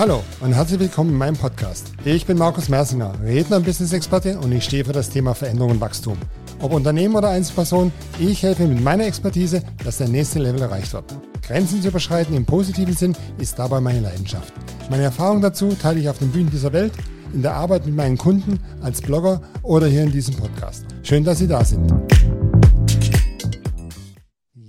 Hallo 0.00 0.24
und 0.40 0.54
herzlich 0.54 0.80
willkommen 0.80 1.10
in 1.10 1.18
meinem 1.18 1.36
Podcast. 1.36 1.92
Ich 2.06 2.24
bin 2.24 2.38
Markus 2.38 2.70
Mersinger, 2.70 3.12
Redner 3.22 3.58
und 3.58 3.66
Business-Experte 3.66 4.38
und 4.38 4.50
ich 4.50 4.64
stehe 4.64 4.82
für 4.82 4.94
das 4.94 5.10
Thema 5.10 5.34
Veränderung 5.34 5.72
und 5.72 5.80
Wachstum. 5.82 6.16
Ob 6.58 6.72
Unternehmen 6.72 7.16
oder 7.16 7.28
Einzelperson, 7.28 7.92
ich 8.18 8.42
helfe 8.42 8.66
mit 8.66 8.82
meiner 8.82 9.04
Expertise, 9.04 9.62
dass 9.84 9.98
der 9.98 10.08
nächste 10.08 10.38
Level 10.38 10.62
erreicht 10.62 10.94
wird. 10.94 11.04
Grenzen 11.46 11.82
zu 11.82 11.88
überschreiten 11.88 12.34
im 12.34 12.46
positiven 12.46 12.96
Sinn 12.96 13.14
ist 13.36 13.58
dabei 13.58 13.82
meine 13.82 14.00
Leidenschaft. 14.00 14.54
Meine 14.88 15.02
Erfahrung 15.02 15.42
dazu 15.42 15.74
teile 15.74 16.00
ich 16.00 16.08
auf 16.08 16.16
den 16.16 16.30
Bühnen 16.30 16.48
dieser 16.48 16.72
Welt, 16.72 16.94
in 17.34 17.42
der 17.42 17.56
Arbeit 17.56 17.84
mit 17.84 17.94
meinen 17.94 18.16
Kunden, 18.16 18.58
als 18.80 19.02
Blogger 19.02 19.42
oder 19.62 19.86
hier 19.86 20.04
in 20.04 20.12
diesem 20.12 20.34
Podcast. 20.34 20.86
Schön, 21.02 21.24
dass 21.24 21.40
Sie 21.40 21.46
da 21.46 21.62
sind. 21.62 21.92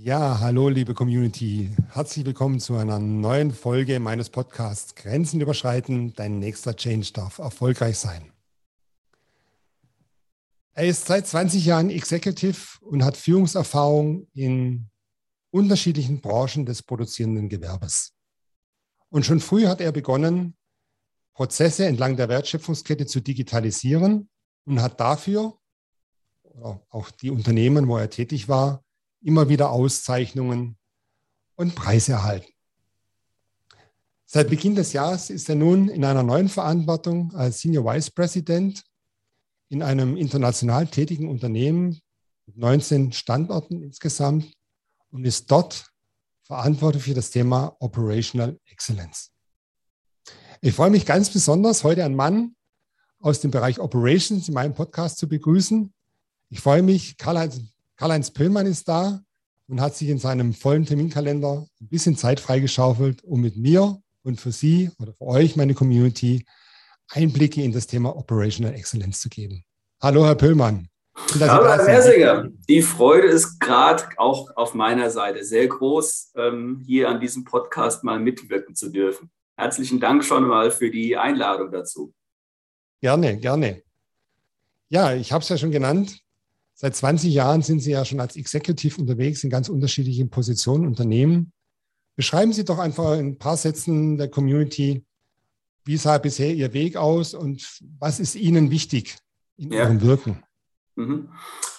Ja, 0.04 0.40
hallo 0.40 0.68
liebe 0.68 0.94
Community. 0.94 1.70
Herzlich 1.90 2.26
willkommen 2.26 2.58
zu 2.58 2.74
einer 2.74 2.98
neuen 2.98 3.52
Folge 3.52 4.00
meines 4.00 4.30
Podcasts 4.30 4.96
Grenzen 4.96 5.40
überschreiten, 5.40 6.12
dein 6.14 6.40
nächster 6.40 6.74
Change 6.74 7.12
darf 7.12 7.38
erfolgreich 7.38 7.98
sein. 7.98 8.32
Er 10.72 10.88
ist 10.88 11.06
seit 11.06 11.28
20 11.28 11.64
Jahren 11.64 11.88
Executive 11.88 12.80
und 12.80 13.04
hat 13.04 13.16
Führungserfahrung 13.16 14.26
in 14.34 14.90
unterschiedlichen 15.52 16.20
Branchen 16.20 16.66
des 16.66 16.82
produzierenden 16.82 17.48
Gewerbes. 17.48 18.12
Und 19.08 19.24
schon 19.24 19.38
früh 19.38 19.68
hat 19.68 19.80
er 19.80 19.92
begonnen, 19.92 20.56
Prozesse 21.32 21.86
entlang 21.86 22.16
der 22.16 22.28
Wertschöpfungskette 22.28 23.06
zu 23.06 23.20
digitalisieren 23.20 24.28
und 24.64 24.82
hat 24.82 24.98
dafür, 24.98 25.56
auch 26.90 27.12
die 27.12 27.30
Unternehmen, 27.30 27.86
wo 27.86 27.98
er 27.98 28.10
tätig 28.10 28.48
war, 28.48 28.82
immer 29.22 29.48
wieder 29.48 29.70
Auszeichnungen 29.70 30.76
und 31.56 31.74
Preise 31.74 32.12
erhalten. 32.12 32.52
Seit 34.26 34.48
Beginn 34.48 34.74
des 34.74 34.92
Jahres 34.92 35.28
ist 35.30 35.48
er 35.48 35.56
nun 35.56 35.88
in 35.88 36.04
einer 36.04 36.22
neuen 36.22 36.48
Verantwortung 36.48 37.34
als 37.34 37.60
Senior 37.60 37.84
Vice 37.84 38.10
President 38.10 38.82
in 39.68 39.82
einem 39.82 40.16
international 40.16 40.86
tätigen 40.86 41.28
Unternehmen 41.28 42.00
mit 42.46 42.56
19 42.56 43.12
Standorten 43.12 43.82
insgesamt 43.82 44.52
und 45.10 45.24
ist 45.24 45.50
dort 45.50 45.86
verantwortlich 46.42 47.04
für 47.04 47.14
das 47.14 47.30
Thema 47.30 47.76
Operational 47.80 48.58
Excellence. 48.66 49.30
Ich 50.60 50.74
freue 50.74 50.90
mich 50.90 51.06
ganz 51.06 51.30
besonders, 51.30 51.84
heute 51.84 52.04
einen 52.04 52.14
Mann 52.14 52.56
aus 53.18 53.40
dem 53.40 53.50
Bereich 53.50 53.78
Operations 53.78 54.48
in 54.48 54.54
meinem 54.54 54.74
Podcast 54.74 55.18
zu 55.18 55.28
begrüßen. 55.28 55.92
Ich 56.50 56.60
freue 56.60 56.82
mich, 56.82 57.16
Karl-Heinz 57.16 57.60
Karl-Heinz 57.96 58.30
Pöllmann 58.30 58.66
ist 58.66 58.88
da 58.88 59.20
und 59.68 59.80
hat 59.80 59.94
sich 59.94 60.08
in 60.08 60.18
seinem 60.18 60.54
vollen 60.54 60.84
Terminkalender 60.86 61.66
ein 61.80 61.88
bisschen 61.88 62.16
Zeit 62.16 62.40
freigeschaufelt, 62.40 63.22
um 63.24 63.40
mit 63.40 63.56
mir 63.56 64.00
und 64.22 64.40
für 64.40 64.52
Sie 64.52 64.90
oder 64.98 65.12
für 65.12 65.26
euch, 65.26 65.56
meine 65.56 65.74
Community, 65.74 66.44
Einblicke 67.10 67.62
in 67.62 67.72
das 67.72 67.86
Thema 67.86 68.16
Operational 68.16 68.74
Excellence 68.74 69.20
zu 69.20 69.28
geben. 69.28 69.64
Hallo, 70.00 70.24
Herr 70.24 70.34
Pöllmann. 70.34 70.88
Hallo, 71.38 71.66
Herr 71.66 71.84
Mersinger. 71.84 72.48
Die 72.68 72.82
Freude 72.82 73.28
ist 73.28 73.60
gerade 73.60 74.04
auch 74.16 74.56
auf 74.56 74.74
meiner 74.74 75.10
Seite 75.10 75.44
sehr 75.44 75.68
groß, 75.68 76.32
ähm, 76.36 76.82
hier 76.86 77.08
an 77.08 77.20
diesem 77.20 77.44
Podcast 77.44 78.02
mal 78.02 78.18
mitwirken 78.18 78.74
zu 78.74 78.90
dürfen. 78.90 79.30
Herzlichen 79.56 80.00
Dank 80.00 80.24
schon 80.24 80.46
mal 80.46 80.70
für 80.70 80.90
die 80.90 81.16
Einladung 81.16 81.70
dazu. 81.70 82.14
Gerne, 83.00 83.36
gerne. 83.36 83.82
Ja, 84.88 85.14
ich 85.14 85.32
habe 85.32 85.42
es 85.42 85.48
ja 85.48 85.58
schon 85.58 85.70
genannt. 85.70 86.20
Seit 86.82 86.96
20 86.96 87.32
Jahren 87.32 87.62
sind 87.62 87.78
Sie 87.78 87.92
ja 87.92 88.04
schon 88.04 88.18
als 88.18 88.34
Executive 88.34 89.00
unterwegs 89.00 89.44
in 89.44 89.50
ganz 89.50 89.68
unterschiedlichen 89.68 90.30
Positionen, 90.30 90.84
Unternehmen. 90.84 91.52
Beschreiben 92.16 92.52
Sie 92.52 92.64
doch 92.64 92.80
einfach 92.80 93.16
in 93.16 93.26
ein 93.26 93.38
paar 93.38 93.56
Sätzen 93.56 94.18
der 94.18 94.28
Community, 94.28 95.06
wie 95.84 95.96
sah 95.96 96.18
bisher 96.18 96.52
Ihr 96.52 96.72
Weg 96.72 96.96
aus 96.96 97.34
und 97.34 97.80
was 98.00 98.18
ist 98.18 98.34
Ihnen 98.34 98.72
wichtig 98.72 99.16
in 99.56 99.70
ja. 99.70 99.84
Ihrem 99.84 100.02
Wirken? 100.02 100.42
Mhm. 100.96 101.28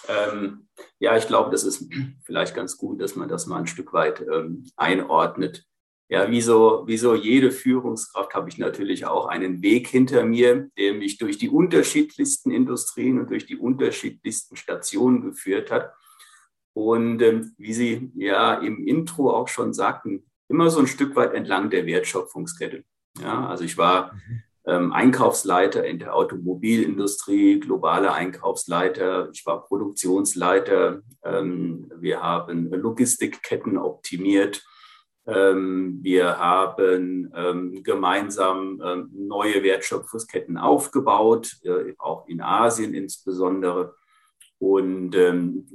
Ähm, 0.08 0.68
ja, 1.00 1.18
ich 1.18 1.26
glaube, 1.26 1.50
das 1.50 1.64
ist 1.64 1.86
vielleicht 2.24 2.54
ganz 2.54 2.78
gut, 2.78 3.02
dass 3.02 3.14
man 3.14 3.28
das 3.28 3.44
mal 3.44 3.58
ein 3.58 3.66
Stück 3.66 3.92
weit 3.92 4.22
ähm, 4.22 4.64
einordnet 4.76 5.66
ja, 6.08 6.30
wie 6.30 6.42
so, 6.42 6.84
wie 6.86 6.98
so 6.98 7.14
jede 7.14 7.50
Führungskraft 7.50 8.34
habe 8.34 8.48
ich 8.48 8.58
natürlich 8.58 9.06
auch 9.06 9.26
einen 9.26 9.62
Weg 9.62 9.88
hinter 9.88 10.24
mir, 10.24 10.68
der 10.76 10.94
mich 10.94 11.16
durch 11.18 11.38
die 11.38 11.48
unterschiedlichsten 11.48 12.50
Industrien 12.50 13.18
und 13.18 13.30
durch 13.30 13.46
die 13.46 13.56
unterschiedlichsten 13.56 14.56
Stationen 14.56 15.22
geführt 15.22 15.70
hat. 15.70 15.94
Und 16.74 17.22
ähm, 17.22 17.54
wie 17.56 17.72
Sie 17.72 18.12
ja 18.16 18.54
im 18.54 18.86
Intro 18.86 19.30
auch 19.30 19.48
schon 19.48 19.72
sagten, 19.72 20.24
immer 20.48 20.68
so 20.70 20.80
ein 20.80 20.86
Stück 20.86 21.16
weit 21.16 21.32
entlang 21.32 21.70
der 21.70 21.86
Wertschöpfungskette. 21.86 22.84
Ja, 23.22 23.46
also 23.46 23.64
ich 23.64 23.78
war 23.78 24.12
mhm. 24.12 24.42
ähm, 24.66 24.92
Einkaufsleiter 24.92 25.86
in 25.86 26.00
der 26.00 26.14
Automobilindustrie, 26.14 27.60
globale 27.60 28.12
Einkaufsleiter. 28.12 29.30
Ich 29.32 29.46
war 29.46 29.64
Produktionsleiter. 29.64 31.00
Ähm, 31.24 31.90
wir 31.96 32.22
haben 32.22 32.70
Logistikketten 32.70 33.78
optimiert. 33.78 34.62
Ähm, 35.26 36.00
wir 36.02 36.38
haben 36.38 37.32
ähm, 37.34 37.82
gemeinsam 37.82 38.82
ähm, 38.84 39.10
neue 39.12 39.62
Wertschöpfungsketten 39.62 40.58
aufgebaut, 40.58 41.56
äh, 41.64 41.94
auch 41.98 42.28
in 42.28 42.40
Asien 42.40 42.94
insbesondere. 42.94 43.94
Und 44.58 45.14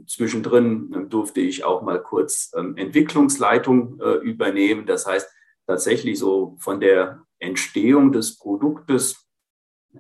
zwischendrin 0.08 1.10
durfte 1.10 1.42
ich 1.42 1.64
auch 1.64 1.84
mal 1.84 2.02
kurz 2.02 2.52
Entwicklungsleitung 2.56 4.00
äh, 4.00 4.14
übernehmen. 4.16 4.88
Das 4.88 5.06
heißt, 5.06 5.30
tatsächlich 5.68 6.18
so 6.18 6.56
von 6.60 6.80
der 6.80 7.22
Entstehung 7.38 8.12
des 8.12 8.40
Produktes 8.40 9.30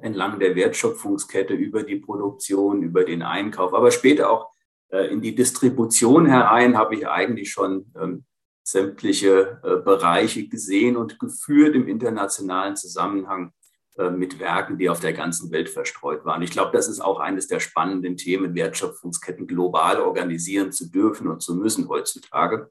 entlang 0.02 0.40
der 0.40 0.56
Wertschöpfungskette 0.56 1.54
über 1.54 1.84
die 1.84 1.98
Produktion, 1.98 2.81
über 2.81 3.04
den 3.04 3.22
Einkauf, 3.22 3.74
aber 3.74 3.92
später 3.92 4.30
auch 4.30 4.50
äh, 4.90 5.08
in 5.12 5.22
die 5.22 5.36
Distribution 5.36 6.26
herein 6.26 6.78
habe 6.78 6.96
ich 6.96 7.08
eigentlich 7.08 7.52
schon 7.52 7.92
sämtliche 8.72 9.59
äh, 9.63 9.78
Bereiche 9.84 10.47
gesehen 10.47 10.97
und 10.97 11.19
geführt 11.19 11.75
im 11.75 11.88
internationalen 11.88 12.75
Zusammenhang 12.75 13.53
äh, 13.97 14.09
mit 14.09 14.40
Werken, 14.40 14.78
die 14.78 14.90
auf 14.90 15.02
der 15.02 15.13
ganzen 15.13 15.52
Welt 15.52 15.69
verstreut 15.69 16.24
waren. 16.24 16.41
Ich 16.41 16.52
glaube, 16.52 16.72
das 16.72 16.88
ist 16.88 17.02
auch 17.02 17.19
eines 17.19 17.47
der 17.47 17.59
spannenden 17.59 18.16
Themen, 18.16 18.56
Wertschöpfungsketten 18.56 19.46
global 19.46 20.00
organisieren 20.00 20.72
zu 20.72 20.90
dürfen 20.90 21.28
und 21.28 21.41
zu 21.41 21.56
müssen 21.56 21.90
heutzutage, 21.90 22.69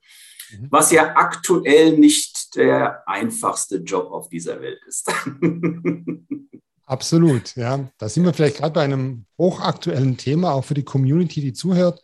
mhm. 0.50 0.68
was 0.70 0.90
ja 0.90 1.16
aktuell 1.16 1.98
nicht 1.98 2.56
der 2.56 3.06
einfachste 3.06 3.78
Job 3.78 4.10
auf 4.10 4.28
dieser 4.30 4.60
Welt 4.60 4.80
ist. 4.86 5.12
Absolut, 6.86 7.54
ja. 7.56 7.90
Da 7.98 8.08
sind 8.08 8.24
wir 8.24 8.32
vielleicht 8.32 8.56
gerade 8.56 8.72
bei 8.72 8.82
einem 8.82 9.26
hochaktuellen 9.36 10.16
Thema, 10.16 10.52
auch 10.52 10.64
für 10.64 10.72
die 10.72 10.84
Community, 10.84 11.42
die 11.42 11.52
zuhört. 11.52 12.00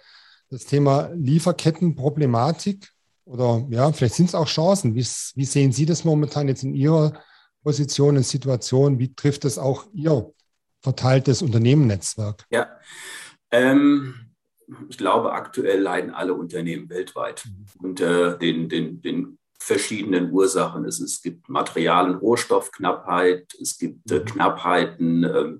Das 0.51 0.67
Thema 0.67 1.11
Lieferkettenproblematik 1.15 2.94
oder 3.25 3.67
ja, 3.71 3.93
vielleicht 3.93 4.15
sind 4.15 4.29
es 4.29 4.35
auch 4.35 4.47
Chancen. 4.47 4.95
Wie, 4.95 5.07
wie 5.35 5.45
sehen 5.45 5.73
Sie 5.73 5.87
das 5.87 6.05
momentan 6.05 6.49
jetzt 6.49 6.63
in 6.63 6.75
Ihrer 6.75 7.13
Position 7.63 8.17
und 8.17 8.27
Situation? 8.27 8.99
Wie 8.99 9.15
trifft 9.15 9.45
es 9.45 9.59
auch 9.59 9.87
Ihr 9.93 10.31
verteiltes 10.83 11.41
Unternehmennetzwerk? 11.41 12.45
Ja, 12.51 12.69
ähm, 13.51 14.15
ich 14.89 14.99
glaube, 14.99 15.33
aktuell 15.33 15.81
leiden 15.81 16.11
alle 16.11 16.35
Unternehmen 16.35 16.89
weltweit 16.91 17.45
mhm. 17.47 17.67
unter 17.87 18.35
den, 18.37 18.69
den, 18.69 19.01
den 19.01 19.39
verschiedenen 19.59 20.31
Ursachen. 20.31 20.85
Es, 20.85 21.01
es 21.01 21.23
gibt 21.23 21.49
Material- 21.49 22.11
und 22.11 22.17
Rohstoffknappheit, 22.17 23.55
es 23.61 23.79
gibt 23.79 24.11
äh, 24.11 24.21
mhm. 24.21 24.25
Knappheiten 24.27 25.25
äh, 25.25 25.53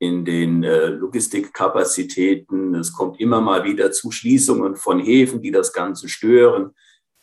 in 0.00 0.24
den 0.24 0.62
äh, 0.62 0.86
Logistikkapazitäten. 0.88 2.74
Es 2.74 2.92
kommt 2.92 3.18
immer 3.20 3.40
mal 3.40 3.64
wieder 3.64 3.90
zu 3.90 4.10
Schließungen 4.10 4.76
von 4.76 5.00
Häfen, 5.00 5.40
die 5.42 5.50
das 5.50 5.72
Ganze 5.72 6.08
stören. 6.08 6.74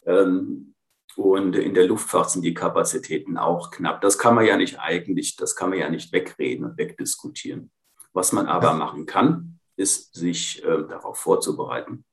Ähm, 0.05 0.75
und 1.15 1.55
in 1.55 1.73
der 1.73 1.87
Luftfahrt 1.87 2.31
sind 2.31 2.41
die 2.41 2.53
Kapazitäten 2.53 3.37
auch 3.37 3.71
knapp. 3.71 4.01
Das 4.01 4.17
kann 4.17 4.35
man 4.35 4.45
ja 4.45 4.57
nicht 4.57 4.79
eigentlich, 4.79 5.35
das 5.37 5.55
kann 5.55 5.69
man 5.69 5.79
ja 5.79 5.89
nicht 5.89 6.11
wegreden 6.11 6.65
und 6.65 6.77
wegdiskutieren. 6.77 7.71
Was 8.13 8.31
man 8.31 8.47
aber 8.47 8.73
machen 8.73 9.05
kann, 9.05 9.59
ist, 9.77 10.13
sich 10.13 10.63
äh, 10.63 10.83
darauf 10.87 11.17
vorzubereiten. 11.17 12.05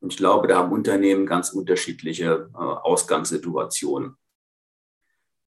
Und 0.00 0.12
ich 0.12 0.18
glaube, 0.18 0.48
da 0.48 0.58
haben 0.58 0.72
Unternehmen 0.72 1.26
ganz 1.26 1.50
unterschiedliche 1.50 2.50
äh, 2.52 2.56
Ausgangssituationen. 2.56 4.16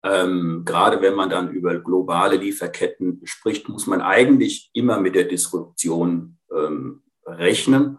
Ähm, 0.03 0.63
gerade 0.65 1.01
wenn 1.01 1.15
man 1.15 1.29
dann 1.29 1.49
über 1.49 1.79
globale 1.79 2.37
Lieferketten 2.37 3.21
spricht, 3.25 3.69
muss 3.69 3.87
man 3.87 4.01
eigentlich 4.01 4.69
immer 4.73 4.99
mit 4.99 5.15
der 5.15 5.23
Disruption 5.25 6.37
ähm, 6.55 7.03
rechnen. 7.25 7.97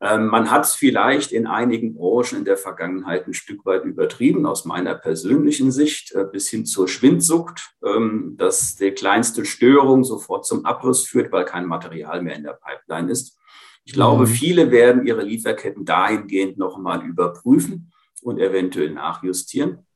Ähm, 0.00 0.28
man 0.28 0.50
hat 0.50 0.64
es 0.64 0.74
vielleicht 0.74 1.32
in 1.32 1.46
einigen 1.46 1.94
Branchen 1.94 2.38
in 2.38 2.44
der 2.44 2.56
Vergangenheit 2.56 3.26
ein 3.26 3.34
Stück 3.34 3.66
weit 3.66 3.84
übertrieben, 3.84 4.46
aus 4.46 4.64
meiner 4.64 4.94
persönlichen 4.94 5.72
Sicht, 5.72 6.12
äh, 6.12 6.24
bis 6.24 6.48
hin 6.48 6.66
zur 6.66 6.86
Schwindsucht, 6.86 7.74
ähm, 7.84 8.34
dass 8.36 8.76
die 8.76 8.92
kleinste 8.92 9.44
Störung 9.44 10.04
sofort 10.04 10.46
zum 10.46 10.64
Abriss 10.64 11.02
führt, 11.04 11.32
weil 11.32 11.44
kein 11.44 11.66
Material 11.66 12.22
mehr 12.22 12.36
in 12.36 12.44
der 12.44 12.58
Pipeline 12.62 13.10
ist. 13.10 13.36
Ich 13.84 13.92
glaube, 13.92 14.24
mhm. 14.24 14.28
viele 14.28 14.70
werden 14.70 15.04
ihre 15.04 15.22
Lieferketten 15.22 15.84
dahingehend 15.84 16.58
nochmal 16.58 17.04
überprüfen 17.04 17.92
und 18.22 18.38
eventuell 18.38 18.90
nachjustieren. 18.90 19.86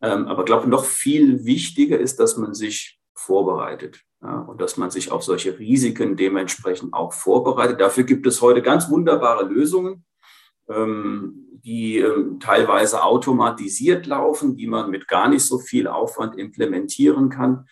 Ähm, 0.00 0.28
aber 0.28 0.42
ich 0.42 0.46
glaube, 0.46 0.68
noch 0.68 0.84
viel 0.84 1.44
wichtiger 1.44 1.98
ist, 1.98 2.20
dass 2.20 2.36
man 2.36 2.54
sich 2.54 3.00
vorbereitet 3.14 4.04
und 4.22 4.60
dass 4.60 4.76
man 4.76 4.90
sich 4.90 5.10
auf 5.10 5.24
solche 5.24 5.58
Risiken 5.58 6.16
dementsprechend 6.16 6.94
auch 6.94 7.12
vorbereitet. 7.12 7.80
Dafür 7.80 8.04
gibt 8.04 8.26
es 8.26 8.40
heute 8.40 8.62
ganz 8.62 8.88
wunderbare 8.88 9.44
Lösungen, 9.44 10.04
ähm, 10.68 11.60
die 11.64 11.98
ähm, 11.98 12.38
teilweise 12.38 13.02
automatisiert 13.02 14.06
laufen, 14.06 14.56
die 14.56 14.66
man 14.66 14.90
mit 14.90 15.08
gar 15.08 15.28
nicht 15.28 15.44
so 15.44 15.58
viel 15.58 15.88
Aufwand 15.88 16.38
implementieren 16.38 17.30
kann 17.30 17.66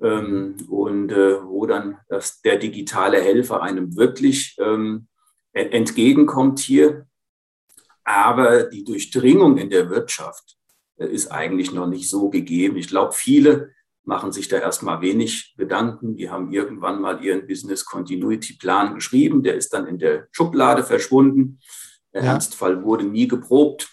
ähm, 0.00 0.56
und 0.68 1.10
äh, 1.10 1.42
wo 1.42 1.66
dann 1.66 1.98
das, 2.08 2.40
der 2.42 2.58
digitale 2.58 3.20
Helfer 3.20 3.62
einem 3.62 3.96
wirklich 3.96 4.56
ähm, 4.58 5.08
entgegenkommt 5.52 6.58
hier. 6.58 7.06
Aber 8.02 8.64
die 8.64 8.84
Durchdringung 8.84 9.56
in 9.56 9.70
der 9.70 9.88
Wirtschaft 9.88 10.58
äh, 10.96 11.06
ist 11.06 11.28
eigentlich 11.28 11.72
noch 11.72 11.86
nicht 11.86 12.10
so 12.10 12.28
gegeben. 12.28 12.76
Ich 12.76 12.88
glaube, 12.88 13.12
viele 13.12 13.70
machen 14.04 14.32
sich 14.32 14.48
da 14.48 14.58
erstmal 14.58 15.00
wenig 15.00 15.54
Gedanken. 15.56 16.16
Die 16.16 16.30
haben 16.30 16.52
irgendwann 16.52 17.00
mal 17.00 17.24
ihren 17.24 17.46
Business 17.46 17.84
Continuity 17.84 18.56
Plan 18.58 18.94
geschrieben. 18.94 19.42
Der 19.42 19.54
ist 19.54 19.72
dann 19.72 19.86
in 19.86 19.98
der 19.98 20.28
Schublade 20.30 20.84
verschwunden. 20.84 21.58
Der 22.12 22.22
ja. 22.22 22.32
Ernstfall 22.32 22.84
wurde 22.84 23.04
nie 23.04 23.28
geprobt. 23.28 23.88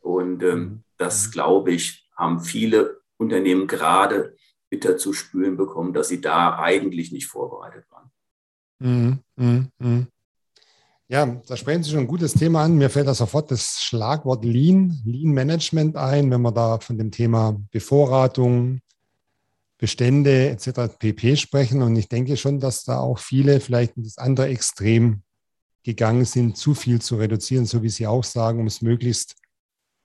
Und 0.00 0.42
ähm, 0.42 0.58
mhm. 0.58 0.84
das, 0.98 1.26
mhm. 1.26 1.30
glaube 1.32 1.72
ich, 1.72 2.08
haben 2.16 2.40
viele 2.40 3.00
Unternehmen 3.16 3.66
gerade 3.66 4.36
bitter 4.68 4.96
zu 4.96 5.12
spüren 5.12 5.56
bekommen, 5.56 5.94
dass 5.94 6.08
sie 6.08 6.20
da 6.20 6.58
eigentlich 6.58 7.12
nicht 7.12 7.26
vorbereitet 7.26 7.84
waren. 7.90 8.10
Mhm. 8.78 9.18
Mhm. 9.36 9.68
mhm. 9.78 10.06
Ja, 11.08 11.24
da 11.46 11.56
sprechen 11.56 11.84
Sie 11.84 11.90
schon 11.90 12.00
ein 12.00 12.08
gutes 12.08 12.32
Thema 12.32 12.64
an. 12.64 12.78
Mir 12.78 12.90
fällt 12.90 13.06
da 13.06 13.14
sofort 13.14 13.52
das 13.52 13.80
Schlagwort 13.80 14.44
Lean, 14.44 15.00
Lean 15.04 15.30
Management 15.30 15.94
ein, 15.94 16.32
wenn 16.32 16.42
wir 16.42 16.50
da 16.50 16.80
von 16.80 16.98
dem 16.98 17.12
Thema 17.12 17.56
Bevorratung, 17.70 18.80
Bestände 19.78 20.48
etc. 20.50 20.96
pp 20.98 21.36
sprechen. 21.36 21.82
Und 21.82 21.96
ich 21.96 22.08
denke 22.08 22.36
schon, 22.36 22.60
dass 22.60 22.84
da 22.84 22.98
auch 22.98 23.18
viele 23.18 23.60
vielleicht 23.60 23.96
in 23.96 24.04
das 24.04 24.18
andere 24.18 24.48
Extrem 24.48 25.22
gegangen 25.82 26.24
sind, 26.24 26.56
zu 26.56 26.74
viel 26.74 27.00
zu 27.00 27.16
reduzieren, 27.16 27.66
so 27.66 27.82
wie 27.82 27.88
Sie 27.88 28.06
auch 28.06 28.24
sagen, 28.24 28.60
um 28.60 28.66
es 28.66 28.82
möglichst, 28.82 29.36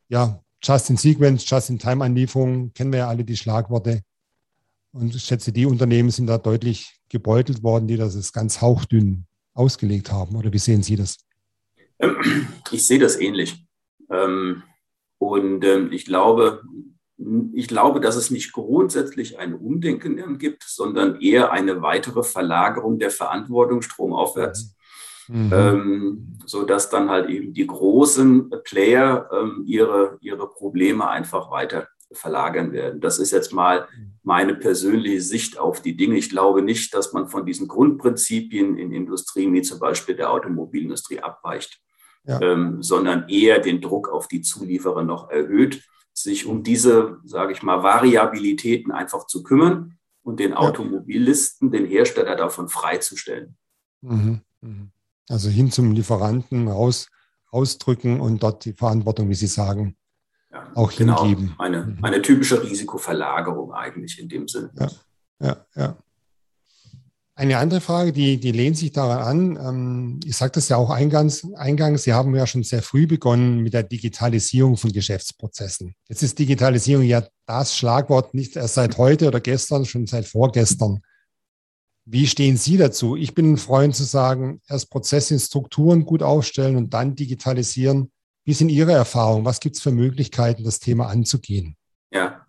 ja, 0.09 0.43
Just 0.63 0.91
in 0.91 0.97
Sequence, 0.97 1.49
Just 1.49 1.71
in 1.71 1.79
Time 1.79 2.03
Anlieferung, 2.05 2.71
kennen 2.73 2.91
wir 2.91 2.99
ja 2.99 3.07
alle 3.07 3.23
die 3.23 3.35
Schlagworte. 3.37 4.01
Und 4.91 5.15
ich 5.15 5.23
schätze, 5.23 5.51
die 5.51 5.65
Unternehmen 5.65 6.11
sind 6.11 6.27
da 6.27 6.37
deutlich 6.37 6.99
gebeutelt 7.09 7.63
worden, 7.63 7.87
die 7.87 7.97
das 7.97 8.31
ganz 8.31 8.61
hauchdünn 8.61 9.25
ausgelegt 9.53 10.11
haben. 10.11 10.35
Oder 10.35 10.53
wie 10.53 10.59
sehen 10.59 10.83
Sie 10.83 10.95
das? 10.95 11.17
Ich 12.71 12.85
sehe 12.85 12.99
das 12.99 13.19
ähnlich. 13.19 13.65
Ähm, 14.11 14.63
und 15.17 15.63
ähm, 15.63 15.91
ich 15.91 16.05
glaube, 16.05 16.61
ich 17.53 17.67
glaube, 17.67 17.99
dass 17.99 18.15
es 18.15 18.31
nicht 18.31 18.51
grundsätzlich 18.53 19.39
ein 19.39 19.53
Umdenken 19.53 20.37
gibt, 20.37 20.63
sondern 20.63 21.19
eher 21.21 21.51
eine 21.51 21.81
weitere 21.81 22.23
Verlagerung 22.23 22.99
der 22.99 23.11
Verantwortung 23.11 23.81
stromaufwärts. 23.81 24.75
Mhm. 25.27 25.51
Ähm, 25.53 26.37
so 26.45 26.63
dass 26.63 26.89
dann 26.89 27.09
halt 27.09 27.29
eben 27.29 27.53
die 27.53 27.67
großen 27.67 28.49
Player 28.63 29.29
ähm, 29.31 29.63
ihre, 29.65 30.17
ihre 30.19 30.49
Probleme 30.49 31.07
einfach 31.07 31.51
weiter 31.51 31.87
verlagern 32.11 32.73
werden. 32.73 32.99
Das 32.99 33.19
ist 33.19 33.31
jetzt 33.31 33.53
mal 33.53 33.87
meine 34.23 34.55
persönliche 34.55 35.21
Sicht 35.21 35.57
auf 35.57 35.81
die 35.81 35.95
Dinge. 35.95 36.17
Ich 36.17 36.29
glaube 36.29 36.61
nicht, 36.61 36.93
dass 36.93 37.13
man 37.13 37.27
von 37.27 37.45
diesen 37.45 37.67
Grundprinzipien 37.67 38.77
in 38.77 38.91
Industrien 38.91 39.53
wie 39.53 39.61
zum 39.61 39.79
Beispiel 39.79 40.15
der 40.15 40.31
Automobilindustrie 40.31 41.19
abweicht, 41.19 41.79
ja. 42.25 42.41
ähm, 42.41 42.83
sondern 42.83 43.29
eher 43.29 43.59
den 43.59 43.79
Druck 43.79 44.09
auf 44.09 44.27
die 44.27 44.41
Zulieferer 44.41 45.03
noch 45.03 45.29
erhöht, 45.29 45.83
sich 46.13 46.45
um 46.45 46.63
diese, 46.63 47.19
sage 47.23 47.53
ich 47.53 47.63
mal, 47.63 47.83
Variabilitäten 47.83 48.91
einfach 48.91 49.27
zu 49.27 49.43
kümmern 49.43 49.97
und 50.23 50.39
den 50.39 50.53
Automobilisten, 50.53 51.71
den 51.71 51.85
Hersteller 51.85 52.35
davon 52.35 52.69
freizustellen. 52.69 53.57
Mhm. 54.01 54.41
Mhm. 54.61 54.91
Also 55.29 55.49
hin 55.49 55.71
zum 55.71 55.91
Lieferanten 55.91 56.67
raus, 56.67 57.07
rausdrücken 57.53 58.19
und 58.19 58.43
dort 58.43 58.65
die 58.65 58.73
Verantwortung, 58.73 59.29
wie 59.29 59.35
Sie 59.35 59.47
sagen, 59.47 59.95
ja, 60.51 60.71
auch 60.75 60.91
genau, 60.91 61.23
hingeben. 61.23 61.55
Eine, 61.57 61.85
mhm. 61.85 62.03
eine 62.03 62.21
typische 62.21 62.61
Risikoverlagerung 62.61 63.73
eigentlich 63.73 64.19
in 64.19 64.29
dem 64.29 64.47
Sinne. 64.47 64.71
Ja, 64.77 64.89
ja, 65.39 65.65
ja. 65.75 65.97
Eine 67.41 67.57
andere 67.57 67.81
Frage, 67.81 68.13
die, 68.13 68.39
die 68.39 68.51
lehnt 68.51 68.77
sich 68.77 68.91
daran 68.91 69.57
an. 69.57 69.67
Ähm, 69.67 70.19
ich 70.23 70.37
sagte 70.37 70.59
es 70.59 70.69
ja 70.69 70.77
auch 70.77 70.91
eingangs, 70.91 71.43
eingangs, 71.55 72.03
Sie 72.03 72.13
haben 72.13 72.35
ja 72.35 72.45
schon 72.45 72.61
sehr 72.61 72.83
früh 72.83 73.07
begonnen 73.07 73.61
mit 73.61 73.73
der 73.73 73.81
Digitalisierung 73.81 74.77
von 74.77 74.91
Geschäftsprozessen. 74.91 75.95
Jetzt 76.07 76.21
ist 76.21 76.37
Digitalisierung 76.37 77.03
ja 77.03 77.23
das 77.47 77.75
Schlagwort 77.75 78.35
nicht 78.35 78.57
erst 78.57 78.75
seit 78.75 78.99
heute 78.99 79.27
oder 79.27 79.39
gestern, 79.39 79.85
schon 79.85 80.05
seit 80.05 80.27
vorgestern. 80.27 81.01
Wie 82.05 82.27
stehen 82.27 82.57
Sie 82.57 82.77
dazu? 82.77 83.15
Ich 83.15 83.33
bin 83.33 83.53
ein 83.53 83.57
Freund 83.57 83.95
zu 83.95 84.03
sagen, 84.03 84.61
erst 84.69 84.91
Prozesse 84.91 85.33
in 85.33 85.39
Strukturen 85.39 86.05
gut 86.05 86.21
aufstellen 86.21 86.75
und 86.75 86.93
dann 86.93 87.15
digitalisieren. 87.15 88.11
Wie 88.45 88.53
sind 88.53 88.69
Ihre 88.69 88.91
Erfahrungen? 88.91 89.45
Was 89.45 89.59
gibt 89.59 89.77
es 89.77 89.81
für 89.81 89.89
Möglichkeiten, 89.89 90.63
das 90.63 90.77
Thema 90.77 91.07
anzugehen? 91.07 91.75
Ja, 92.13 92.45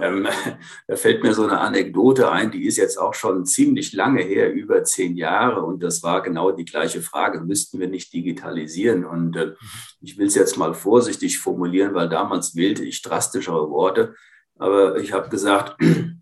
ähm, 0.00 0.26
da 0.86 0.96
fällt 0.96 1.22
mir 1.22 1.34
so 1.34 1.44
eine 1.44 1.60
Anekdote 1.60 2.30
ein, 2.30 2.50
die 2.50 2.66
ist 2.66 2.78
jetzt 2.78 2.98
auch 2.98 3.14
schon 3.14 3.44
ziemlich 3.44 3.92
lange 3.92 4.22
her, 4.22 4.52
über 4.52 4.84
zehn 4.84 5.16
Jahre. 5.16 5.62
Und 5.62 5.82
das 5.82 6.02
war 6.02 6.22
genau 6.22 6.52
die 6.52 6.64
gleiche 6.64 7.02
Frage, 7.02 7.40
müssten 7.40 7.78
wir 7.78 7.88
nicht 7.88 8.12
digitalisieren? 8.12 9.04
Und 9.04 9.36
äh, 9.36 9.52
ich 10.00 10.18
will 10.18 10.26
es 10.26 10.34
jetzt 10.34 10.56
mal 10.56 10.74
vorsichtig 10.74 11.38
formulieren, 11.38 11.94
weil 11.94 12.08
damals 12.08 12.56
wählte 12.56 12.84
ich 12.84 13.02
drastischere 13.02 13.70
Worte. 13.70 14.14
Aber 14.58 14.96
ich 14.96 15.12
habe 15.12 15.28
gesagt, 15.28 15.76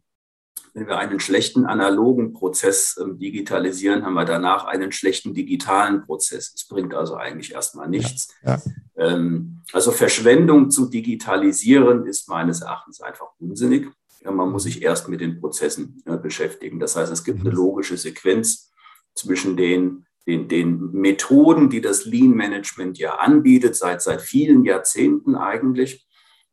wenn 0.75 0.87
wir 0.87 0.99
einen 0.99 1.21
schlechten 1.21 1.67
analogen 1.67 2.33
Prozess 2.33 2.99
ähm, 3.01 3.19
digitalisieren, 3.19 4.05
haben 4.05 4.15
wir 4.15 4.25
danach 4.25 4.65
einen 4.65 4.93
schlechten 4.93 5.35
digitalen 5.35 6.03
Prozess. 6.03 6.53
Es 6.55 6.67
bringt 6.67 6.95
also 6.95 7.17
eigentlich 7.17 7.53
erstmal 7.53 7.89
nichts. 7.89 8.29
Ja, 8.45 8.57
ja. 8.57 8.63
Ähm, 8.97 9.63
also 9.73 9.91
Verschwendung 9.93 10.71
zu 10.71 10.89
digitalisieren 10.89 12.07
ist 12.07 12.29
meines 12.29 12.63
Erachtens 12.63 13.01
einfach 13.01 13.29
unsinnig. 13.39 13.89
Man 14.25 14.51
muss 14.51 14.65
sich 14.65 14.83
erst 14.83 15.09
mit 15.09 15.21
den 15.23 15.41
Prozessen 15.41 16.03
beschäftigen. 16.23 16.79
Das 16.79 16.95
heißt, 16.95 17.11
es 17.11 17.25
gibt 17.25 17.41
eine 17.41 17.51
mhm. 17.51 17.57
logische 17.57 17.97
Sequenz 17.97 18.71
zwischen 19.15 19.57
den 19.57 20.05
den, 20.27 20.49
den 20.49 20.93
Methoden, 20.93 21.71
die 21.71 21.81
das 21.81 22.05
Lean 22.05 22.31
Management 22.31 22.99
ja 22.99 23.17
anbietet, 23.17 23.77
seit, 23.77 24.03
seit 24.03 24.21
vielen 24.21 24.65
Jahrzehnten 24.65 25.35
eigentlich, 25.35 26.07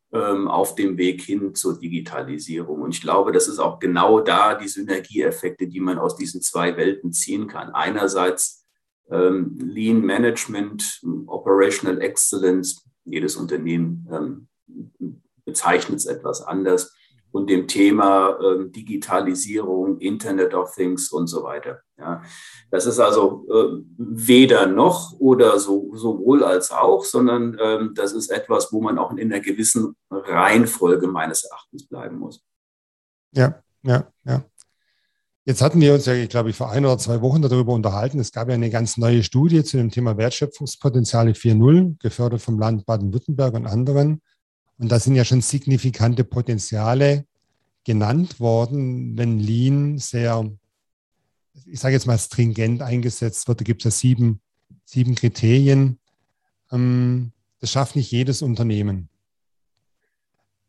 auf 0.10 0.76
dem 0.76 0.98
Weg 0.98 1.22
hin 1.22 1.54
zur 1.54 1.80
Digitalisierung. 1.80 2.82
Und 2.82 2.96
ich 2.96 3.02
glaube, 3.02 3.34
das 3.34 3.50
ist 3.50 3.60
auch 3.60 3.78
genau 3.78 4.22
da 4.22 4.56
die 4.56 4.70
Synergieeffekte, 4.70 5.68
die 5.68 5.82
man 5.82 6.00
aus 6.00 6.16
diesen 6.16 6.42
zwei 6.42 6.78
Welten 6.78 7.12
ziehen 7.12 7.48
kann. 7.48 7.72
Einerseits 7.72 8.66
ähm, 9.10 9.58
Lean 9.60 10.02
Management, 10.02 11.02
Operational 11.28 12.02
Excellence, 12.02 12.86
jedes 13.04 13.36
Unternehmen 13.36 14.08
ähm, 14.12 14.48
bezeichnet 15.46 16.00
es 16.00 16.06
etwas 16.06 16.42
anders 16.42 16.94
und 17.38 17.50
dem 17.50 17.68
Thema 17.68 18.38
äh, 18.40 18.70
Digitalisierung, 18.70 20.00
Internet 20.00 20.54
of 20.54 20.74
Things 20.74 21.12
und 21.12 21.28
so 21.28 21.44
weiter. 21.44 21.82
Ja, 21.98 22.22
das 22.72 22.86
ist 22.86 23.00
also 23.00 23.46
äh, 23.50 23.84
weder 23.98 24.66
noch 24.66 25.14
oder 25.20 25.60
so, 25.60 25.92
sowohl 25.96 26.44
als 26.44 26.72
auch, 26.72 27.04
sondern 27.04 27.58
ähm, 27.62 27.94
das 27.96 28.14
ist 28.14 28.30
etwas, 28.32 28.74
wo 28.74 28.82
man 28.82 28.98
auch 28.98 29.12
in 29.12 29.32
einer 29.32 29.40
gewissen 29.40 29.96
Reihenfolge 30.10 31.08
meines 31.08 31.44
Erachtens 31.44 31.88
bleiben 31.88 32.18
muss. 32.18 32.44
Ja, 33.32 33.62
ja, 33.84 34.08
ja. 34.26 34.44
Jetzt 35.46 35.62
hatten 35.62 35.80
wir 35.80 35.94
uns 35.94 36.06
ja, 36.06 36.26
glaube 36.26 36.50
ich, 36.50 36.58
vor 36.58 36.72
ein 36.72 36.86
oder 36.86 36.98
zwei 36.98 37.22
Wochen 37.22 37.42
darüber 37.42 37.74
unterhalten. 37.74 38.20
Es 38.20 38.34
gab 38.34 38.50
ja 38.50 38.56
eine 38.56 38.70
ganz 38.70 38.98
neue 38.98 39.24
Studie 39.24 39.64
zu 39.64 39.78
dem 39.78 39.92
Thema 39.92 40.18
Wertschöpfungspotenziale 40.18 41.32
4.0, 41.32 41.96
gefördert 42.00 42.42
vom 42.42 42.60
Land 42.60 42.86
Baden-Württemberg 42.86 43.54
und 43.54 43.66
anderen. 43.66 44.22
Und 44.78 44.90
da 44.92 45.00
sind 45.00 45.16
ja 45.16 45.26
schon 45.26 45.42
signifikante 45.42 46.24
Potenziale 46.24 47.26
genannt 47.84 48.40
worden, 48.40 49.18
wenn 49.18 49.40
Lean 49.40 49.98
sehr, 49.98 50.52
ich 51.66 51.80
sage 51.80 51.96
jetzt 51.96 52.06
mal, 52.06 52.18
stringent 52.18 52.82
eingesetzt 52.82 53.48
wird. 53.48 53.62
Da 53.62 53.64
gibt 53.64 53.82
es 53.82 53.86
ja 53.86 53.92
sieben, 53.92 54.42
sieben 54.86 55.16
Kriterien. 55.16 56.00
Ähm, 56.72 57.32
das 57.60 57.72
schafft 57.72 57.96
nicht 57.96 58.12
jedes 58.12 58.42
Unternehmen. 58.42 59.10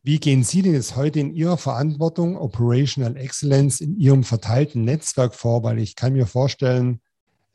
Wie 0.03 0.19
gehen 0.19 0.43
Sie 0.43 0.62
denn 0.62 0.73
jetzt 0.73 0.97
heute 0.97 1.21
in 1.21 1.35
Ihrer 1.35 1.59
Verantwortung 1.59 2.37
Operational 2.37 3.17
Excellence 3.17 3.81
in 3.81 3.99
Ihrem 3.99 4.25
verteilten 4.25 4.85
Netzwerk 4.85 5.35
vor? 5.35 5.62
Weil 5.65 5.79
ich 5.81 5.97
kann 5.97 6.15
mir 6.15 6.27
vorstellen, 6.27 7.00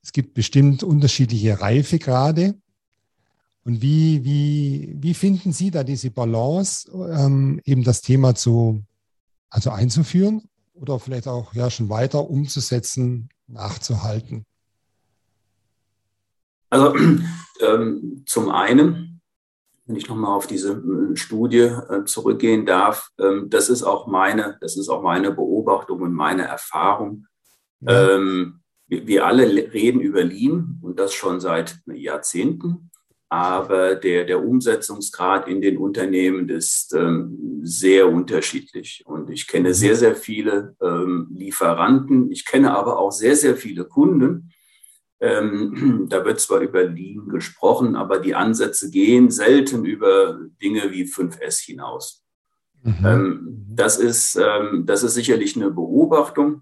es 0.03 0.11
gibt 0.11 0.33
bestimmt 0.33 0.83
unterschiedliche 0.83 1.61
Reifegrade. 1.61 2.55
Und 3.65 3.81
wie, 3.81 4.23
wie, 4.23 4.95
wie 4.99 5.13
finden 5.13 5.53
Sie 5.53 5.71
da 5.71 5.83
diese 5.83 6.11
Balance, 6.11 6.91
ähm, 6.91 7.61
eben 7.63 7.83
das 7.83 8.01
Thema 8.01 8.35
zu, 8.35 8.83
also 9.49 9.69
einzuführen 9.69 10.43
oder 10.73 10.99
vielleicht 10.99 11.27
auch 11.27 11.53
ja 11.53 11.69
schon 11.69 11.89
weiter 11.89 12.29
umzusetzen, 12.29 13.29
nachzuhalten? 13.47 14.45
Also 16.69 16.95
ähm, 17.61 18.23
zum 18.25 18.49
einen 18.49 19.13
wenn 19.85 19.95
ich 19.95 20.07
nochmal 20.07 20.35
auf 20.35 20.47
diese 20.47 20.73
äh, 20.73 21.15
Studie 21.15 21.59
äh, 21.59 22.05
zurückgehen 22.05 22.65
darf, 22.65 23.09
ähm, 23.19 23.49
das 23.49 23.69
ist 23.69 23.83
auch 23.83 24.07
meine, 24.07 24.57
das 24.61 24.77
ist 24.77 24.89
auch 24.89 25.01
meine 25.01 25.31
Beobachtung 25.31 26.01
und 26.01 26.13
meine 26.13 26.43
Erfahrung. 26.43 27.27
Ja. 27.81 28.15
Ähm, 28.15 28.61
wir, 28.87 29.07
wir, 29.07 29.25
alle 29.25 29.45
reden 29.73 29.99
über 29.99 30.23
Lean 30.23 30.79
und 30.81 30.99
das 30.99 31.13
schon 31.13 31.39
seit 31.39 31.79
Jahrzehnten. 31.85 32.91
Aber 33.33 33.95
der, 33.95 34.25
der 34.25 34.45
Umsetzungsgrad 34.45 35.47
in 35.47 35.59
den 35.59 35.79
Unternehmen 35.79 36.49
ist 36.49 36.93
ähm, 36.93 37.61
sehr 37.63 38.07
unterschiedlich. 38.07 39.01
Und 39.07 39.31
ich 39.31 39.47
kenne 39.47 39.69
mhm. 39.69 39.73
sehr, 39.73 39.95
sehr 39.95 40.15
viele 40.15 40.75
ähm, 40.79 41.29
Lieferanten. 41.33 42.31
Ich 42.31 42.45
kenne 42.45 42.77
aber 42.77 42.99
auch 42.99 43.11
sehr, 43.11 43.35
sehr 43.35 43.57
viele 43.57 43.85
Kunden, 43.85 44.53
ähm, 45.19 46.05
da 46.09 46.23
wird 46.25 46.41
zwar 46.41 46.59
über 46.59 46.83
Lean 46.83 47.27
gesprochen, 47.27 47.95
aber 47.95 48.19
die 48.19 48.35
Ansätze 48.35 48.91
gehen 48.91 49.31
selten 49.31 49.83
über 49.83 50.39
Dinge 50.61 50.91
wie 50.91 51.05
5S 51.05 51.65
hinaus. 51.65 52.23
Mhm. 52.83 52.95
Ähm, 53.03 53.65
das, 53.69 53.97
ist, 53.97 54.35
ähm, 54.35 54.85
das 54.85 55.01
ist 55.01 55.15
sicherlich 55.15 55.55
eine 55.55 55.71
Beobachtung, 55.71 56.61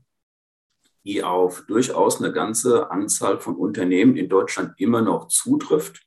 die 1.03 1.21
auf 1.21 1.65
durchaus 1.67 2.21
eine 2.21 2.31
ganze 2.31 2.89
Anzahl 2.91 3.41
von 3.41 3.57
Unternehmen 3.57 4.15
in 4.15 4.29
Deutschland 4.29 4.79
immer 4.79 5.01
noch 5.01 5.27
zutrifft. 5.27 6.05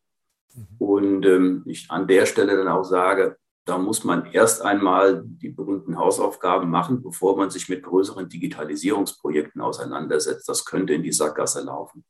Mhm. 0.54 0.66
Und 0.78 1.26
ähm, 1.26 1.62
ich 1.66 1.90
an 1.90 2.06
der 2.06 2.26
Stelle 2.26 2.56
dann 2.56 2.68
auch 2.68 2.84
sage, 2.84 3.36
da 3.64 3.78
muss 3.78 4.04
man 4.04 4.26
erst 4.26 4.62
einmal 4.62 5.22
die 5.24 5.48
berühmten 5.48 5.96
Hausaufgaben 5.96 6.70
machen, 6.70 7.02
bevor 7.02 7.36
man 7.36 7.50
sich 7.50 7.68
mit 7.68 7.82
größeren 7.82 8.28
Digitalisierungsprojekten 8.28 9.60
auseinandersetzt. 9.62 10.48
Das 10.48 10.64
könnte 10.64 10.92
in 10.92 11.02
die 11.02 11.12
Sackgasse 11.12 11.62
laufen. 11.62 12.04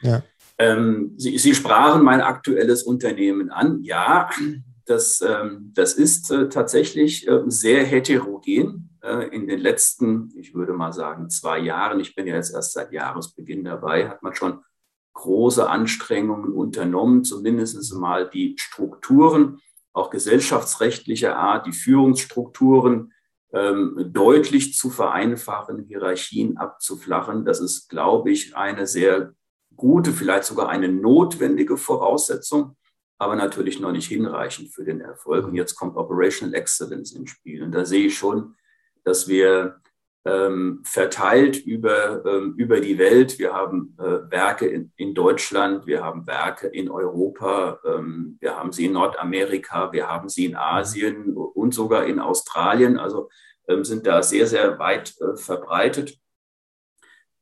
Ja. 0.00 0.22
Ähm, 0.58 1.14
Sie, 1.16 1.38
Sie, 1.38 1.54
sprachen 1.54 2.04
mein 2.04 2.20
aktuelles 2.20 2.84
Unternehmen 2.84 3.50
an. 3.50 3.82
Ja, 3.82 4.30
das, 4.84 5.20
ähm, 5.22 5.72
das 5.74 5.94
ist 5.94 6.30
äh, 6.30 6.48
tatsächlich 6.48 7.26
äh, 7.26 7.42
sehr 7.46 7.84
heterogen. 7.84 8.90
Äh, 9.02 9.34
in 9.34 9.48
den 9.48 9.58
letzten, 9.58 10.30
ich 10.36 10.54
würde 10.54 10.72
mal 10.72 10.92
sagen, 10.92 11.30
zwei 11.30 11.58
Jahren, 11.58 11.98
ich 11.98 12.14
bin 12.14 12.26
ja 12.26 12.36
jetzt 12.36 12.54
erst 12.54 12.74
seit 12.74 12.92
Jahresbeginn 12.92 13.64
dabei, 13.64 14.08
hat 14.08 14.22
man 14.22 14.34
schon 14.34 14.60
große 15.14 15.68
Anstrengungen 15.68 16.52
unternommen, 16.52 17.24
zumindest 17.24 17.94
mal 17.94 18.28
die 18.28 18.56
Strukturen 18.58 19.60
auch 19.92 20.10
gesellschaftsrechtlicher 20.10 21.36
Art, 21.36 21.66
die 21.66 21.72
Führungsstrukturen 21.72 23.12
ähm, 23.52 24.10
deutlich 24.12 24.74
zu 24.74 24.88
vereinfachen, 24.88 25.84
Hierarchien 25.84 26.56
abzuflachen. 26.56 27.44
Das 27.44 27.60
ist, 27.60 27.88
glaube 27.88 28.30
ich, 28.30 28.56
eine 28.56 28.86
sehr 28.86 29.34
gute, 29.76 30.12
vielleicht 30.12 30.44
sogar 30.44 30.68
eine 30.68 30.88
notwendige 30.88 31.76
Voraussetzung, 31.76 32.76
aber 33.18 33.36
natürlich 33.36 33.80
noch 33.80 33.92
nicht 33.92 34.08
hinreichend 34.08 34.72
für 34.72 34.84
den 34.84 35.00
Erfolg. 35.00 35.46
Und 35.46 35.54
jetzt 35.54 35.74
kommt 35.74 35.96
Operational 35.96 36.54
Excellence 36.54 37.12
ins 37.12 37.30
Spiel. 37.30 37.62
Und 37.62 37.72
da 37.72 37.84
sehe 37.84 38.06
ich 38.06 38.16
schon, 38.16 38.54
dass 39.04 39.28
wir 39.28 39.81
ähm, 40.24 40.82
verteilt 40.84 41.64
über, 41.66 42.24
ähm, 42.24 42.54
über 42.56 42.80
die 42.80 42.98
Welt. 42.98 43.38
Wir 43.38 43.52
haben 43.52 43.96
äh, 43.98 44.30
Werke 44.30 44.66
in, 44.66 44.92
in, 44.96 45.14
Deutschland, 45.14 45.86
wir 45.86 46.04
haben 46.04 46.26
Werke 46.26 46.68
in 46.68 46.90
Europa, 46.90 47.80
ähm, 47.84 48.38
wir 48.40 48.56
haben 48.56 48.72
sie 48.72 48.86
in 48.86 48.92
Nordamerika, 48.92 49.92
wir 49.92 50.08
haben 50.08 50.28
sie 50.28 50.46
in 50.46 50.56
Asien 50.56 51.34
und 51.34 51.74
sogar 51.74 52.06
in 52.06 52.20
Australien. 52.20 52.98
Also 52.98 53.30
ähm, 53.68 53.84
sind 53.84 54.06
da 54.06 54.22
sehr, 54.22 54.46
sehr 54.46 54.78
weit 54.78 55.14
äh, 55.20 55.36
verbreitet. 55.36 56.18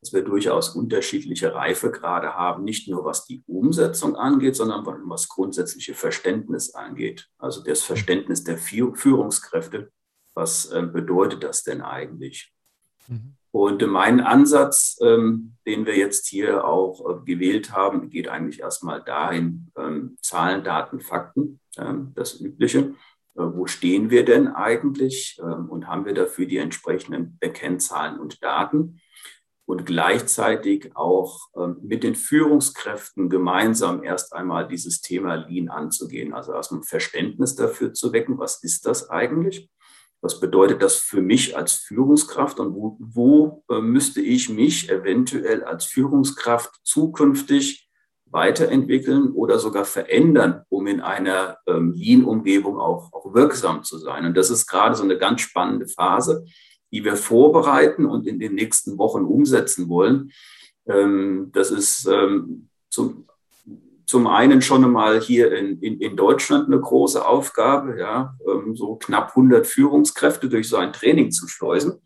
Dass 0.02 0.14
wir 0.14 0.22
durchaus 0.22 0.75
unterschiedliche 0.75 1.54
Reifegrade 1.54 2.34
haben, 2.34 2.64
nicht 2.64 2.88
nur 2.88 3.04
was 3.04 3.26
die 3.26 3.44
Umsetzung 3.46 4.16
angeht, 4.16 4.56
sondern 4.56 4.87
was 4.87 5.28
grundsätzliche 5.28 5.92
Verständnis 5.92 6.75
angeht. 6.75 7.28
Also 7.37 7.62
das 7.62 7.82
Verständnis 7.82 8.42
der 8.42 8.56
Führungskräfte. 8.56 9.92
Was 10.34 10.70
äh, 10.70 10.82
bedeutet 10.82 11.44
das 11.44 11.64
denn 11.64 11.82
eigentlich? 11.82 12.54
Mhm. 13.10 13.36
Und 13.52 13.84
mein 13.86 14.20
Ansatz, 14.20 14.96
ähm, 15.02 15.56
den 15.66 15.84
wir 15.84 15.96
jetzt 15.96 16.28
hier 16.28 16.64
auch 16.64 17.04
äh, 17.10 17.24
gewählt 17.24 17.72
haben, 17.72 18.08
geht 18.08 18.28
eigentlich 18.28 18.60
erstmal 18.60 19.02
dahin, 19.02 19.72
ähm, 19.76 20.16
Zahlen, 20.22 20.62
Daten, 20.62 21.00
Fakten, 21.00 21.60
ähm, 21.76 22.12
das 22.14 22.40
Übliche. 22.40 22.94
Äh, 23.34 23.42
wo 23.42 23.66
stehen 23.66 24.10
wir 24.10 24.24
denn 24.24 24.48
eigentlich 24.48 25.40
ähm, 25.42 25.68
und 25.68 25.88
haben 25.88 26.04
wir 26.04 26.14
dafür 26.14 26.46
die 26.46 26.58
entsprechenden 26.58 27.38
Kennzahlen 27.40 28.20
und 28.20 28.42
Daten? 28.42 29.00
Und 29.66 29.86
gleichzeitig 29.86 30.96
auch 30.96 31.40
ähm, 31.56 31.76
mit 31.82 32.02
den 32.02 32.16
Führungskräften 32.16 33.28
gemeinsam 33.28 34.02
erst 34.02 34.32
einmal 34.32 34.66
dieses 34.66 35.00
Thema 35.00 35.34
Lean 35.34 35.68
anzugehen. 35.68 36.34
Also 36.34 36.52
erstmal 36.52 36.82
Verständnis 36.82 37.56
dafür 37.56 37.92
zu 37.92 38.12
wecken, 38.12 38.38
was 38.38 38.62
ist 38.62 38.86
das 38.86 39.10
eigentlich? 39.10 39.70
Was 40.22 40.38
bedeutet 40.38 40.82
das 40.82 40.96
für 40.96 41.22
mich 41.22 41.56
als 41.56 41.74
Führungskraft 41.74 42.60
und 42.60 42.74
wo, 42.74 42.96
wo 43.00 43.64
äh, 43.70 43.80
müsste 43.80 44.20
ich 44.20 44.50
mich 44.50 44.90
eventuell 44.90 45.64
als 45.64 45.86
Führungskraft 45.86 46.80
zukünftig 46.84 47.88
weiterentwickeln 48.26 49.32
oder 49.32 49.58
sogar 49.58 49.84
verändern, 49.84 50.62
um 50.68 50.86
in 50.86 51.00
einer 51.00 51.58
ähm, 51.66 51.92
Lean-Umgebung 51.92 52.78
auch, 52.78 53.12
auch 53.12 53.34
wirksam 53.34 53.82
zu 53.82 53.98
sein? 53.98 54.26
Und 54.26 54.36
das 54.36 54.50
ist 54.50 54.66
gerade 54.66 54.94
so 54.94 55.02
eine 55.02 55.18
ganz 55.18 55.40
spannende 55.40 55.88
Phase, 55.88 56.44
die 56.92 57.04
wir 57.04 57.16
vorbereiten 57.16 58.04
und 58.04 58.26
in 58.26 58.38
den 58.38 58.54
nächsten 58.54 58.98
Wochen 58.98 59.24
umsetzen 59.24 59.88
wollen. 59.88 60.32
Ähm, 60.86 61.50
das 61.52 61.70
ist 61.70 62.06
ähm, 62.06 62.68
zum, 62.90 63.26
zum 64.10 64.26
einen 64.26 64.60
schon 64.60 64.84
einmal 64.84 65.20
hier 65.20 65.56
in, 65.56 65.78
in, 65.80 66.00
in 66.00 66.16
Deutschland 66.16 66.66
eine 66.66 66.80
große 66.80 67.24
Aufgabe, 67.24 67.96
ja, 67.96 68.36
ähm, 68.44 68.74
so 68.74 68.96
knapp 68.96 69.28
100 69.28 69.64
Führungskräfte 69.68 70.48
durch 70.48 70.68
so 70.68 70.78
ein 70.78 70.92
Training 70.92 71.30
zu 71.30 71.46
schleusen. 71.46 72.02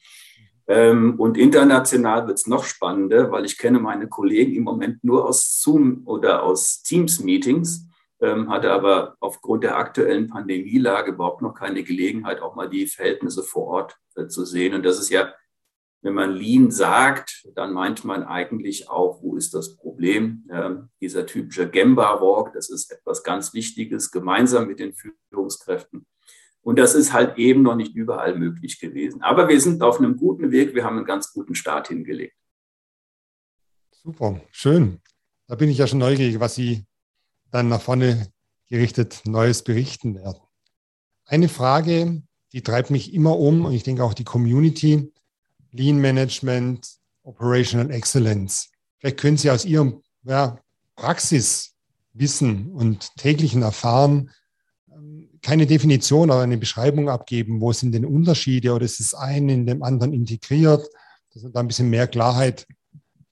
Ähm, 0.66 1.14
und 1.18 1.38
international 1.38 2.26
wird 2.26 2.38
es 2.38 2.46
noch 2.46 2.64
spannender, 2.64 3.32
weil 3.32 3.46
ich 3.46 3.56
kenne 3.56 3.80
meine 3.80 4.06
Kollegen 4.06 4.54
im 4.54 4.64
Moment 4.64 5.02
nur 5.02 5.26
aus 5.26 5.62
Zoom 5.62 6.02
oder 6.04 6.42
aus 6.42 6.82
Teams-Meetings, 6.82 7.87
ähm, 8.20 8.50
hatte 8.50 8.70
aber 8.70 9.16
aufgrund 9.20 9.64
der 9.64 9.78
aktuellen 9.78 10.28
Pandemielage 10.28 11.12
überhaupt 11.12 11.40
noch 11.40 11.54
keine 11.54 11.84
Gelegenheit, 11.84 12.42
auch 12.42 12.54
mal 12.54 12.68
die 12.68 12.87
Verhältnisse 12.87 13.42
vor 13.42 13.66
Ort 13.68 13.96
äh, 14.14 14.26
zu 14.26 14.44
sehen. 14.44 14.75
Und 14.75 14.84
das 14.84 14.99
ist 14.99 15.08
ja 15.08 15.32
wenn 16.04 16.12
man 16.12 16.37
Lean 16.37 16.70
sagt, 16.70 17.49
dann 17.54 17.73
meint 17.73 18.04
man 18.04 18.25
eigentlich 18.25 18.90
auch, 18.90 19.23
wo 19.23 19.37
ist 19.37 19.54
das 19.54 19.75
Problem? 19.75 20.46
Ähm, 20.52 20.90
dieser 21.00 21.25
typische 21.25 21.70
Gemba-Walk, 21.70 22.52
das 22.52 22.68
ist 22.68 22.92
etwas 22.92 23.25
ganz 23.25 23.54
Wichtiges, 23.54 24.11
gemeinsam 24.11 24.68
mit 24.68 24.80
den 24.80 24.92
Führungskräften. 24.92 26.06
Und 26.61 26.78
das 26.78 26.94
ist 26.94 27.14
halt 27.14 27.38
eben 27.38 27.62
noch 27.62 27.75
nicht 27.75 27.94
überall 27.94 28.38
möglich 28.38 28.78
gewesen. 28.78 29.23
Aber 29.23 29.49
wir 29.49 29.58
sind 29.58 29.82
auf 29.82 29.99
einem 29.99 30.18
guten 30.18 30.50
Weg, 30.50 30.75
wir 30.75 30.84
haben 30.84 30.99
einen 30.99 31.06
ganz 31.06 31.32
guten 31.32 31.54
Start 31.54 31.88
hingelegt. 31.88 32.37
Super, 33.90 34.42
schön. 34.50 35.00
Da 35.46 35.54
bin 35.54 35.70
ich 35.70 35.78
ja 35.78 35.87
schon 35.87 36.00
neugierig, 36.00 36.38
was 36.38 36.54
Sie 36.54 36.84
dann 37.50 37.68
nach 37.68 37.80
vorne 37.80 38.30
gerichtet 38.68 39.23
Neues 39.25 39.64
berichten 39.64 40.16
werden. 40.16 40.40
Eine 41.25 41.49
Frage, 41.49 42.23
die 42.52 42.62
treibt 42.62 42.90
mich 42.90 43.14
immer 43.14 43.38
um 43.38 43.64
und 43.64 43.73
ich 43.73 43.84
denke 43.84 44.04
auch 44.04 44.12
die 44.12 44.25
Community 44.25 45.11
Lean 45.75 45.99
Management, 45.99 46.88
Operational 47.25 47.90
Excellence. 47.90 48.71
Vielleicht 48.99 49.19
können 49.19 49.37
Sie 49.37 49.50
aus 49.50 49.64
Ihrem 49.64 50.02
ja, 50.23 50.59
Praxiswissen 50.97 52.71
und 52.73 53.16
täglichen 53.16 53.62
Erfahren 53.62 54.31
ähm, 54.90 55.28
keine 55.43 55.66
Definition 55.66 56.31
oder 56.31 56.40
eine 56.40 56.57
Beschreibung 56.57 57.11
abgeben, 57.11 57.61
wo 57.61 57.73
sind 57.73 57.93
denn 57.93 58.07
Unterschiede 58.07 58.73
oder 58.73 58.85
ist 58.85 59.00
das 59.00 59.14
eine 59.14 59.52
in 59.52 59.66
dem 59.66 59.83
anderen 59.83 60.12
integriert, 60.12 60.87
dass 61.33 61.43
wir 61.43 61.50
da 61.50 61.61
ein 61.61 61.69
bisschen 61.69 61.90
mehr 61.90 62.07
Klarheit 62.07 62.66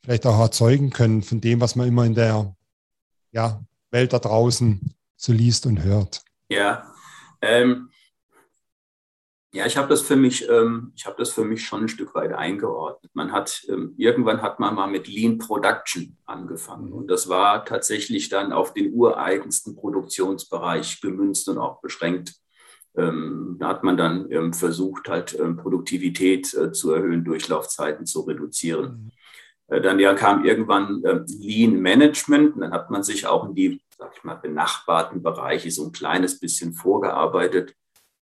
vielleicht 0.03 0.27
auch 0.27 0.39
erzeugen 0.41 0.91
können 0.91 1.23
von 1.23 1.41
dem, 1.41 1.61
was 1.61 1.77
man 1.77 1.87
immer 1.87 2.05
in 2.05 2.15
der 2.15 2.55
ja, 3.31 3.63
Welt 3.93 4.13
da 4.13 4.19
draußen 4.19 4.95
so 5.17 5.33
liest 5.33 5.65
und 5.67 5.83
hört. 5.85 6.23
Ja, 6.49 6.93
ähm, 7.41 7.89
ja, 9.55 9.67
ich 9.67 9.77
habe 9.77 9.89
das 9.89 10.01
für 10.01 10.17
mich, 10.17 10.49
ähm, 10.49 10.93
ich 10.97 11.05
habe 11.05 11.17
das 11.19 11.31
für 11.31 11.45
mich 11.45 11.65
schon 11.65 11.83
ein 11.83 11.89
Stück 11.89 12.15
weit 12.15 12.33
eingeordnet. 12.33 13.11
Man 13.15 13.33
hat 13.33 13.63
ähm, 13.69 13.95
irgendwann 13.99 14.41
hat 14.41 14.59
man 14.61 14.75
mal 14.75 14.87
mit 14.87 15.09
Lean 15.09 15.37
Production 15.37 16.17
angefangen 16.25 16.91
und 16.91 17.11
das 17.11 17.29
war 17.29 17.67
tatsächlich 17.67 18.31
dann 18.31 18.53
auf 18.53 18.73
den 18.73 18.95
ureigensten 18.95 19.77
Produktionsbereich 19.77 21.03
gemünzt 21.03 21.51
und 21.51 21.59
auch 21.59 21.83
beschränkt. 21.83 22.35
Ähm, 22.97 23.57
da 23.59 23.69
hat 23.69 23.85
man 23.85 23.99
dann 23.99 24.31
ähm, 24.31 24.55
versucht, 24.55 25.09
halt 25.09 25.39
ähm, 25.39 25.59
Produktivität 25.59 26.55
äh, 26.55 26.73
zu 26.73 26.93
erhöhen, 26.93 27.25
Durchlaufzeiten 27.25 28.07
zu 28.07 28.23
reduzieren. 28.23 29.13
Mhm. 29.69 29.77
Äh, 29.77 29.81
dann 29.83 29.99
ja 29.99 30.15
kam 30.15 30.47
irgendwann 30.47 31.05
äh, 31.05 31.21
Lean 31.27 31.75
Management 31.75 32.55
und 32.55 32.63
dann 32.63 32.73
hat 32.73 32.91
man 32.91 33.03
sich 33.03 33.27
auch 33.27 33.47
in 33.47 33.55
die, 33.55 33.83
sag 33.99 34.13
ich 34.17 34.25
mal, 34.25 34.37
benachbarten 34.37 35.23
Bereiche 35.23 35.71
so 35.71 35.85
ein 35.85 35.93
kleines 35.93 36.41
bisschen 36.41 36.73
vorgearbeitet 36.73 37.75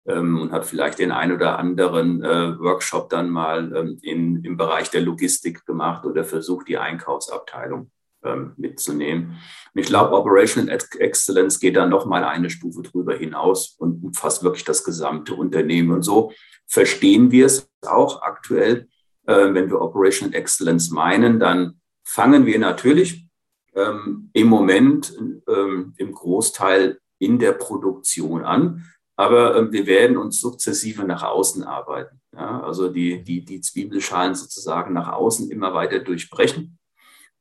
ähm, 0.07 0.41
und 0.41 0.51
hat 0.51 0.65
vielleicht 0.65 0.99
den 0.99 1.11
ein 1.11 1.31
oder 1.31 1.59
anderen 1.59 2.23
äh, 2.23 2.59
Workshop 2.59 3.09
dann 3.09 3.29
mal 3.29 3.73
ähm, 3.75 3.99
in, 4.01 4.43
im 4.43 4.57
Bereich 4.57 4.89
der 4.89 5.01
Logistik 5.01 5.65
gemacht 5.65 6.05
oder 6.05 6.23
versucht, 6.23 6.67
die 6.67 6.77
Einkaufsabteilung 6.77 7.91
ähm, 8.23 8.53
mitzunehmen. 8.57 9.37
Und 9.73 9.81
ich 9.81 9.87
glaube, 9.87 10.15
Operational 10.15 10.77
Excellence 10.99 11.59
geht 11.59 11.75
dann 11.75 11.89
noch 11.89 12.05
mal 12.05 12.23
eine 12.23 12.49
Stufe 12.49 12.81
drüber 12.81 13.15
hinaus 13.15 13.75
und 13.77 14.03
umfasst 14.03 14.43
wirklich 14.43 14.65
das 14.65 14.83
gesamte 14.83 15.35
Unternehmen. 15.35 15.91
Und 15.91 16.03
so 16.03 16.31
verstehen 16.67 17.31
wir 17.31 17.45
es 17.45 17.69
auch 17.85 18.21
aktuell. 18.21 18.87
Äh, 19.25 19.53
wenn 19.53 19.69
wir 19.69 19.81
Operational 19.81 20.35
Excellence 20.35 20.91
meinen, 20.91 21.39
dann 21.39 21.79
fangen 22.03 22.45
wir 22.45 22.59
natürlich 22.59 23.27
ähm, 23.75 24.29
im 24.33 24.47
Moment 24.47 25.15
ähm, 25.47 25.93
im 25.97 26.11
Großteil 26.11 26.99
in 27.19 27.37
der 27.39 27.53
Produktion 27.53 28.43
an. 28.43 28.85
Aber 29.19 29.57
ähm, 29.57 29.73
wir 29.73 29.85
werden 29.85 30.15
uns 30.15 30.39
sukzessive 30.39 31.03
nach 31.03 31.23
außen 31.23 31.63
arbeiten. 31.63 32.21
Ja? 32.33 32.61
Also 32.61 32.87
die, 32.87 33.21
die, 33.21 33.43
die 33.43 33.59
Zwiebelschalen 33.59 34.33
sozusagen 34.33 34.93
nach 34.93 35.11
außen 35.11 35.51
immer 35.51 35.73
weiter 35.73 35.99
durchbrechen 35.99 36.79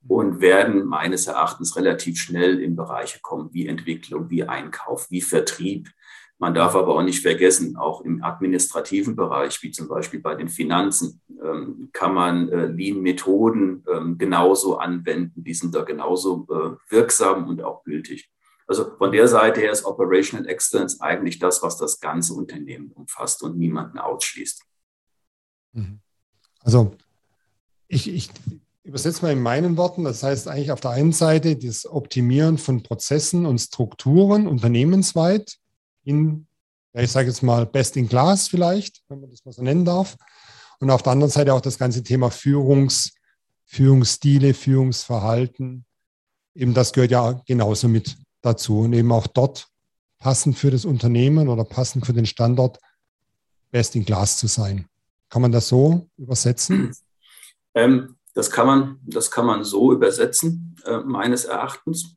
und 0.09 0.41
werden 0.41 0.87
meines 0.87 1.29
Erachtens 1.29 1.77
relativ 1.77 2.19
schnell 2.19 2.59
in 2.59 2.75
Bereiche 2.75 3.21
kommen 3.23 3.51
wie 3.53 3.69
Entwicklung, 3.69 4.29
wie 4.29 4.43
Einkauf, 4.43 5.09
wie 5.13 5.21
Vertrieb. 5.21 5.89
Man 6.39 6.53
darf 6.53 6.75
aber 6.75 6.97
auch 6.97 7.03
nicht 7.05 7.23
vergessen, 7.23 7.77
auch 7.77 8.01
im 8.01 8.25
administrativen 8.25 9.15
Bereich, 9.15 9.63
wie 9.63 9.71
zum 9.71 9.87
Beispiel 9.87 10.19
bei 10.19 10.35
den 10.35 10.49
Finanzen, 10.49 11.21
ähm, 11.41 11.91
kann 11.93 12.13
man 12.13 12.49
äh, 12.49 12.67
Lean-Methoden 12.67 13.85
ähm, 13.89 14.19
genauso 14.19 14.79
anwenden. 14.79 15.45
Die 15.45 15.55
sind 15.55 15.77
da 15.77 15.83
genauso 15.83 16.45
äh, 16.51 16.93
wirksam 16.93 17.47
und 17.47 17.63
auch 17.63 17.85
gültig. 17.85 18.33
Also 18.69 18.95
von 18.99 19.11
der 19.11 19.27
Seite 19.29 19.61
her 19.61 19.73
ist 19.73 19.87
Operational 19.87 20.47
Excellence 20.47 21.01
eigentlich 21.01 21.39
das, 21.39 21.63
was 21.63 21.79
das 21.79 22.01
ganze 22.01 22.35
Unternehmen 22.35 22.93
umfasst 22.93 23.43
und 23.43 23.57
niemanden 23.57 23.99
ausschließt. 23.99 24.63
Mhm. 25.73 26.01
Also 26.61 26.95
ich, 27.89 28.13
ich 28.13 28.31
übersetze 28.83 29.23
mal 29.23 29.33
in 29.33 29.41
meinen 29.41 29.79
Worten, 29.79 30.05
das 30.05 30.23
heißt 30.23 30.49
eigentlich 30.49 30.71
auf 30.71 30.81
der 30.81 30.91
einen 30.91 31.13
Seite 31.13 31.57
das 31.57 31.87
Optimieren 31.87 32.59
von 32.59 32.83
Prozessen 32.83 33.47
und 33.47 33.59
Strukturen 33.59 34.47
unternehmensweit 34.47 35.57
in, 36.05 36.47
ja, 36.93 37.01
ich 37.01 37.11
sage 37.11 37.29
jetzt 37.29 37.43
mal, 37.43 37.65
Best 37.65 37.97
in 37.97 38.07
Class 38.07 38.49
vielleicht, 38.49 39.03
wenn 39.09 39.21
man 39.21 39.31
das 39.31 39.47
mal 39.47 39.53
so 39.53 39.63
nennen 39.63 39.87
darf. 39.87 40.17
Und 40.81 40.91
auf 40.91 41.03
der 41.03 41.13
anderen 41.13 41.33
Seite 41.33 41.55
auch 41.55 41.63
das 41.63 41.79
ganze 41.79 42.03
Thema 42.03 42.31
Führungs, 42.31 43.15
Führungsstile, 43.65 44.53
Führungsverhalten. 44.53 45.87
Eben 46.55 46.75
das 46.75 46.93
gehört 46.93 47.11
ja 47.11 47.41
genauso 47.47 47.89
mit 47.89 48.17
dazu. 48.43 48.81
Und 48.81 48.93
eben 48.93 49.13
auch 49.13 49.27
dort 49.27 49.69
passend 50.19 50.59
für 50.59 50.71
das 50.71 50.85
Unternehmen 50.85 51.49
oder 51.49 51.65
passend 51.65 52.07
für 52.07 52.13
den 52.13 52.27
Standort 52.27 52.79
Best 53.71 53.95
in 53.97 54.05
Class 54.05 54.39
zu 54.39 54.47
sein. 54.47 54.87
Kann 55.29 55.43
man 55.43 55.53
das 55.53 55.69
so 55.69 56.09
übersetzen? 56.17 56.95
Ähm, 57.75 58.17
das, 58.35 58.51
kann 58.51 58.67
man, 58.67 58.99
das 59.05 59.31
kann 59.31 59.47
man 59.47 59.63
so 59.63 59.93
übersetzen, 59.93 60.75
äh, 60.85 60.99
meines 60.99 61.45
Erachtens. 61.45 62.17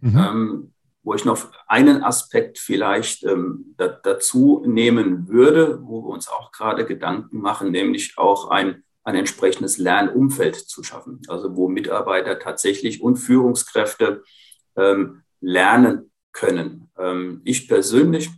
Mhm. 0.00 0.18
Ähm, 0.18 0.72
wo 1.06 1.14
ich 1.14 1.24
noch 1.24 1.52
einen 1.68 2.02
Aspekt 2.02 2.58
vielleicht 2.58 3.22
ähm, 3.22 3.74
da, 3.76 3.86
dazu 3.86 4.64
nehmen 4.66 5.28
würde, 5.28 5.78
wo 5.80 6.02
wir 6.02 6.08
uns 6.08 6.28
auch 6.28 6.50
gerade 6.50 6.84
Gedanken 6.84 7.38
machen, 7.38 7.70
nämlich 7.70 8.18
auch 8.18 8.50
ein, 8.50 8.82
ein 9.04 9.14
entsprechendes 9.14 9.78
Lernumfeld 9.78 10.56
zu 10.56 10.82
schaffen. 10.82 11.22
Also 11.28 11.54
wo 11.54 11.68
Mitarbeiter 11.68 12.40
tatsächlich 12.40 13.02
und 13.02 13.18
Führungskräfte 13.18 14.24
ähm, 14.76 15.22
lernen 15.46 16.10
können. 16.32 16.90
Ähm, 16.98 17.40
ich 17.44 17.68
persönlich 17.68 18.30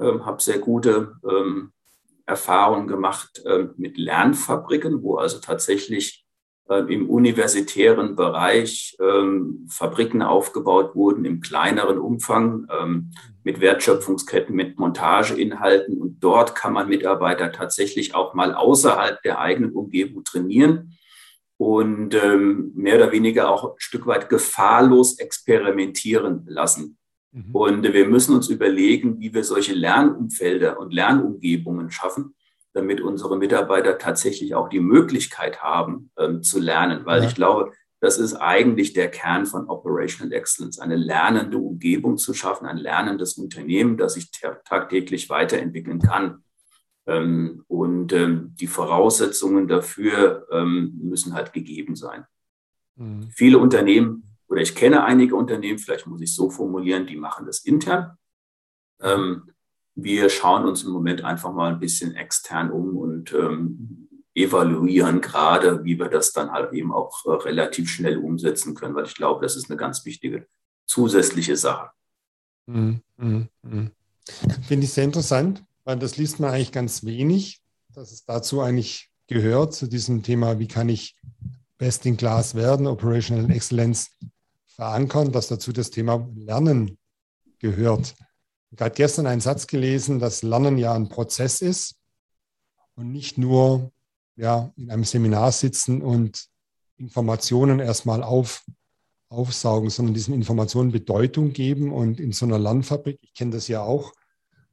ähm, 0.00 0.26
habe 0.26 0.42
sehr 0.42 0.58
gute 0.58 1.16
ähm, 1.24 1.72
Erfahrungen 2.26 2.88
gemacht 2.88 3.42
ähm, 3.46 3.74
mit 3.76 3.96
Lernfabriken, 3.96 5.02
wo 5.02 5.16
also 5.16 5.38
tatsächlich 5.38 6.26
ähm, 6.68 6.88
im 6.88 7.08
universitären 7.08 8.16
Bereich 8.16 8.96
ähm, 9.00 9.68
Fabriken 9.70 10.22
aufgebaut 10.22 10.96
wurden 10.96 11.24
im 11.24 11.40
kleineren 11.40 11.98
Umfang 11.98 12.66
mit 13.42 13.60
Wertschöpfungsketten, 13.60 14.54
mit 14.54 14.78
Montageinhalten. 14.78 15.98
Und 15.98 16.22
dort 16.22 16.54
kann 16.54 16.72
man 16.72 16.88
Mitarbeiter 16.88 17.52
tatsächlich 17.52 18.14
auch 18.14 18.34
mal 18.34 18.54
außerhalb 18.54 19.22
der 19.22 19.38
eigenen 19.40 19.72
Umgebung 19.72 20.24
trainieren 20.24 20.96
und 21.60 22.14
ähm, 22.14 22.72
mehr 22.74 22.96
oder 22.96 23.12
weniger 23.12 23.50
auch 23.50 23.64
ein 23.64 23.74
Stück 23.76 24.06
weit 24.06 24.30
gefahrlos 24.30 25.18
experimentieren 25.18 26.46
lassen. 26.46 26.96
Mhm. 27.32 27.54
Und 27.54 27.82
wir 27.82 28.08
müssen 28.08 28.34
uns 28.34 28.48
überlegen, 28.48 29.20
wie 29.20 29.34
wir 29.34 29.44
solche 29.44 29.74
Lernumfelder 29.74 30.80
und 30.80 30.94
Lernumgebungen 30.94 31.90
schaffen, 31.90 32.34
damit 32.72 33.02
unsere 33.02 33.36
Mitarbeiter 33.36 33.98
tatsächlich 33.98 34.54
auch 34.54 34.70
die 34.70 34.80
Möglichkeit 34.80 35.62
haben 35.62 36.10
ähm, 36.18 36.42
zu 36.42 36.60
lernen. 36.60 37.04
Weil 37.04 37.20
ja. 37.20 37.28
ich 37.28 37.34
glaube, 37.34 37.72
das 38.00 38.16
ist 38.16 38.36
eigentlich 38.36 38.94
der 38.94 39.10
Kern 39.10 39.44
von 39.44 39.68
Operational 39.68 40.32
Excellence, 40.32 40.78
eine 40.78 40.96
lernende 40.96 41.58
Umgebung 41.58 42.16
zu 42.16 42.32
schaffen, 42.32 42.64
ein 42.64 42.78
lernendes 42.78 43.34
Unternehmen, 43.34 43.98
das 43.98 44.14
sich 44.14 44.30
tagtäglich 44.64 45.28
weiterentwickeln 45.28 46.00
kann. 46.00 46.42
Ähm, 47.06 47.64
und 47.68 48.12
ähm, 48.12 48.54
die 48.58 48.66
Voraussetzungen 48.66 49.68
dafür 49.68 50.46
ähm, 50.50 50.98
müssen 51.02 51.34
halt 51.34 51.52
gegeben 51.52 51.96
sein. 51.96 52.24
Mhm. 52.96 53.30
Viele 53.30 53.58
Unternehmen, 53.58 54.36
oder 54.48 54.60
ich 54.60 54.74
kenne 54.74 55.04
einige 55.04 55.36
Unternehmen, 55.36 55.78
vielleicht 55.78 56.06
muss 56.06 56.20
ich 56.20 56.30
es 56.30 56.36
so 56.36 56.50
formulieren, 56.50 57.06
die 57.06 57.16
machen 57.16 57.46
das 57.46 57.60
intern. 57.60 58.16
Wir 59.94 60.28
schauen 60.28 60.66
uns 60.66 60.82
im 60.82 60.90
Moment 60.90 61.24
einfach 61.24 61.52
mal 61.54 61.72
ein 61.72 61.80
bisschen 61.80 62.16
extern 62.16 62.70
um 62.70 62.98
und 62.98 63.32
evaluieren 64.34 65.20
gerade, 65.20 65.84
wie 65.84 65.98
wir 65.98 66.08
das 66.08 66.32
dann 66.32 66.50
halt 66.50 66.72
eben 66.72 66.92
auch 66.92 67.24
äh, 67.26 67.30
relativ 67.30 67.90
schnell 67.90 68.18
umsetzen 68.18 68.74
können, 68.74 68.94
weil 68.94 69.06
ich 69.06 69.14
glaube, 69.14 69.42
das 69.42 69.56
ist 69.56 69.70
eine 69.70 69.76
ganz 69.76 70.04
wichtige 70.04 70.46
zusätzliche 70.86 71.56
Sache. 71.56 71.90
Mhm, 72.66 73.00
mh, 73.16 73.46
mh. 73.62 73.90
Finde 74.66 74.84
ich 74.84 74.92
sehr 74.92 75.04
interessant, 75.04 75.64
weil 75.84 75.98
das 75.98 76.16
liest 76.16 76.40
man 76.40 76.50
eigentlich 76.50 76.72
ganz 76.72 77.04
wenig, 77.04 77.60
dass 77.94 78.12
es 78.12 78.24
dazu 78.24 78.60
eigentlich 78.60 79.10
gehört, 79.26 79.74
zu 79.74 79.86
diesem 79.86 80.22
Thema, 80.22 80.58
wie 80.58 80.68
kann 80.68 80.88
ich 80.88 81.16
Best 81.78 82.04
in 82.06 82.16
Class 82.16 82.54
werden, 82.54 82.86
Operational 82.86 83.50
Excellence 83.50 84.10
verankern, 84.66 85.32
dass 85.32 85.48
dazu 85.48 85.72
das 85.72 85.90
Thema 85.90 86.28
Lernen 86.34 86.98
gehört. 87.58 88.14
Ich 88.70 88.80
habe 88.80 88.94
gestern 88.94 89.26
einen 89.26 89.40
Satz 89.40 89.66
gelesen, 89.66 90.18
dass 90.18 90.42
Lernen 90.42 90.78
ja 90.78 90.94
ein 90.94 91.08
Prozess 91.08 91.60
ist 91.60 91.96
und 92.94 93.10
nicht 93.10 93.38
nur 93.38 93.90
ja, 94.36 94.72
in 94.76 94.90
einem 94.90 95.04
Seminar 95.04 95.52
sitzen 95.52 96.02
und 96.02 96.48
Informationen 96.96 97.80
erstmal 97.80 98.22
auf, 98.22 98.64
aufsaugen, 99.28 99.90
sondern 99.90 100.14
diesen 100.14 100.34
Informationen 100.34 100.92
Bedeutung 100.92 101.52
geben 101.52 101.92
und 101.92 102.20
in 102.20 102.32
so 102.32 102.46
einer 102.46 102.58
Lernfabrik, 102.58 103.18
ich 103.22 103.34
kenne 103.34 103.52
das 103.52 103.68
ja 103.68 103.82
auch 103.82 104.12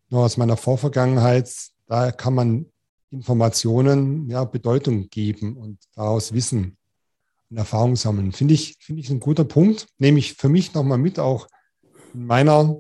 nur 0.10 0.24
aus 0.24 0.38
meiner 0.38 0.58
Vorvergangenheit, 0.58 1.54
da 1.88 2.12
kann 2.12 2.34
man 2.34 2.65
Informationen 3.12 4.30
ja, 4.30 4.43
Bedeutung 4.43 5.10
geben 5.10 5.58
und 5.58 5.80
daraus 5.96 6.34
Wissen 6.34 6.78
und 7.50 7.58
Erfahrung 7.58 7.96
sammeln. 7.96 8.32
Finde 8.32 8.54
ich, 8.54 8.78
finde 8.80 9.02
ich 9.02 9.10
ein 9.10 9.20
guter 9.20 9.46
Punkt. 9.46 9.88
Nehme 9.98 10.20
ich 10.20 10.34
für 10.34 10.50
mich 10.50 10.74
nochmal 10.74 10.98
mit, 10.98 11.20
auch 11.20 11.48
in 12.13 12.26
meiner 12.26 12.78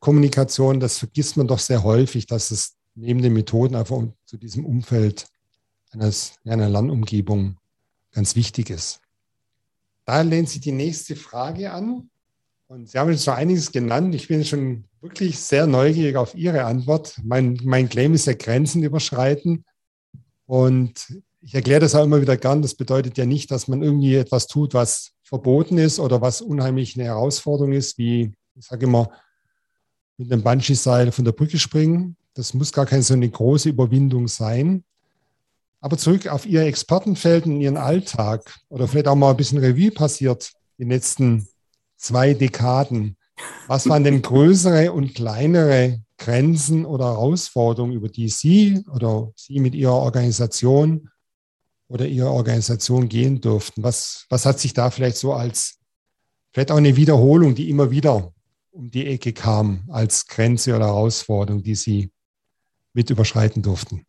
Kommunikation, 0.00 0.80
das 0.80 0.98
vergisst 0.98 1.36
man 1.36 1.46
doch 1.46 1.58
sehr 1.58 1.82
häufig, 1.82 2.26
dass 2.26 2.50
es 2.50 2.76
neben 2.94 3.22
den 3.22 3.32
Methoden 3.32 3.74
einfach 3.74 4.02
zu 4.26 4.36
diesem 4.36 4.64
Umfeld 4.64 5.26
eines, 5.92 6.34
einer 6.44 6.68
Lernumgebung 6.68 7.56
ganz 8.12 8.36
wichtig 8.36 8.70
ist. 8.70 9.00
Da 10.04 10.20
lehnt 10.20 10.48
sich 10.48 10.60
die 10.60 10.72
nächste 10.72 11.16
Frage 11.16 11.72
an. 11.72 12.10
Und 12.66 12.88
Sie 12.88 12.98
haben 12.98 13.10
jetzt 13.10 13.24
schon 13.24 13.34
einiges 13.34 13.72
genannt. 13.72 14.14
Ich 14.14 14.28
bin 14.28 14.44
schon 14.44 14.84
wirklich 15.00 15.38
sehr 15.38 15.66
neugierig 15.66 16.16
auf 16.16 16.34
Ihre 16.34 16.64
Antwort. 16.64 17.20
Mein, 17.22 17.60
mein 17.62 17.88
Claim 17.88 18.14
ist 18.14 18.26
ja 18.26 18.32
Grenzen 18.34 18.82
überschreiten. 18.82 19.64
Und 20.46 21.22
ich 21.42 21.54
erkläre 21.54 21.80
das 21.80 21.94
auch 21.94 22.04
immer 22.04 22.20
wieder 22.20 22.36
gern. 22.36 22.62
Das 22.62 22.74
bedeutet 22.74 23.18
ja 23.18 23.26
nicht, 23.26 23.50
dass 23.50 23.68
man 23.68 23.82
irgendwie 23.82 24.14
etwas 24.14 24.46
tut, 24.46 24.72
was 24.72 25.12
verboten 25.22 25.78
ist 25.78 25.98
oder 25.98 26.20
was 26.22 26.40
unheimlich 26.40 26.96
eine 26.96 27.04
Herausforderung 27.04 27.72
ist, 27.72 27.98
wie 27.98 28.32
ich 28.56 28.66
sage 28.66 28.86
immer, 28.86 29.10
mit 30.16 30.32
einem 30.32 30.42
Bungee-Seil 30.42 31.12
von 31.12 31.24
der 31.24 31.32
Brücke 31.32 31.58
springen. 31.58 32.16
Das 32.34 32.54
muss 32.54 32.72
gar 32.72 32.86
keine 32.86 33.02
so 33.02 33.14
eine 33.14 33.28
große 33.28 33.68
Überwindung 33.68 34.28
sein. 34.28 34.84
Aber 35.80 35.98
zurück 35.98 36.28
auf 36.28 36.46
Ihr 36.46 36.62
Expertenfeld 36.62 37.46
und 37.46 37.60
Ihren 37.60 37.76
Alltag 37.76 38.58
oder 38.68 38.88
vielleicht 38.88 39.08
auch 39.08 39.16
mal 39.16 39.30
ein 39.30 39.36
bisschen 39.36 39.58
Revue 39.58 39.90
passiert, 39.90 40.52
die 40.78 40.84
letzten 40.84 41.46
zwei 42.04 42.34
Dekaden. 42.34 43.16
Was 43.66 43.88
waren 43.88 44.04
denn 44.04 44.22
größere 44.22 44.92
und 44.92 45.14
kleinere 45.14 46.02
Grenzen 46.18 46.84
oder 46.84 47.06
Herausforderungen, 47.06 47.94
über 47.94 48.08
die 48.08 48.28
Sie 48.28 48.84
oder 48.94 49.32
Sie 49.34 49.58
mit 49.58 49.74
Ihrer 49.74 49.94
Organisation 49.94 51.10
oder 51.88 52.06
Ihrer 52.06 52.30
Organisation 52.30 53.08
gehen 53.08 53.40
durften? 53.40 53.82
Was, 53.82 54.26
was 54.28 54.46
hat 54.46 54.60
sich 54.60 54.74
da 54.74 54.90
vielleicht 54.90 55.16
so 55.16 55.32
als, 55.32 55.78
vielleicht 56.52 56.70
auch 56.70 56.76
eine 56.76 56.96
Wiederholung, 56.96 57.54
die 57.54 57.70
immer 57.70 57.90
wieder 57.90 58.32
um 58.70 58.90
die 58.90 59.06
Ecke 59.06 59.32
kam 59.32 59.84
als 59.90 60.26
Grenze 60.26 60.76
oder 60.76 60.86
Herausforderung, 60.86 61.62
die 61.62 61.74
Sie 61.74 62.10
mit 62.92 63.10
überschreiten 63.10 63.62
durften? 63.62 64.04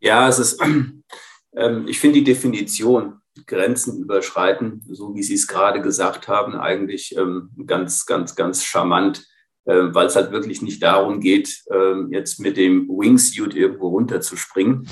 Ja, 0.00 0.28
es 0.28 0.38
ist, 0.38 0.60
ähm, 1.54 1.86
ich 1.86 1.98
finde 2.00 2.18
die 2.18 2.24
Definition 2.24 3.19
Grenzen 3.46 4.00
überschreiten, 4.00 4.82
so 4.90 5.14
wie 5.14 5.22
Sie 5.22 5.34
es 5.34 5.46
gerade 5.46 5.80
gesagt 5.80 6.28
haben, 6.28 6.54
eigentlich 6.54 7.16
ähm, 7.16 7.50
ganz, 7.66 8.06
ganz, 8.06 8.34
ganz 8.34 8.64
charmant, 8.64 9.26
äh, 9.64 9.94
weil 9.94 10.06
es 10.06 10.16
halt 10.16 10.32
wirklich 10.32 10.62
nicht 10.62 10.82
darum 10.82 11.20
geht, 11.20 11.62
äh, 11.70 12.02
jetzt 12.10 12.40
mit 12.40 12.56
dem 12.56 12.88
Wingsuit 12.88 13.54
irgendwo 13.54 13.88
runterzuspringen, 13.88 14.88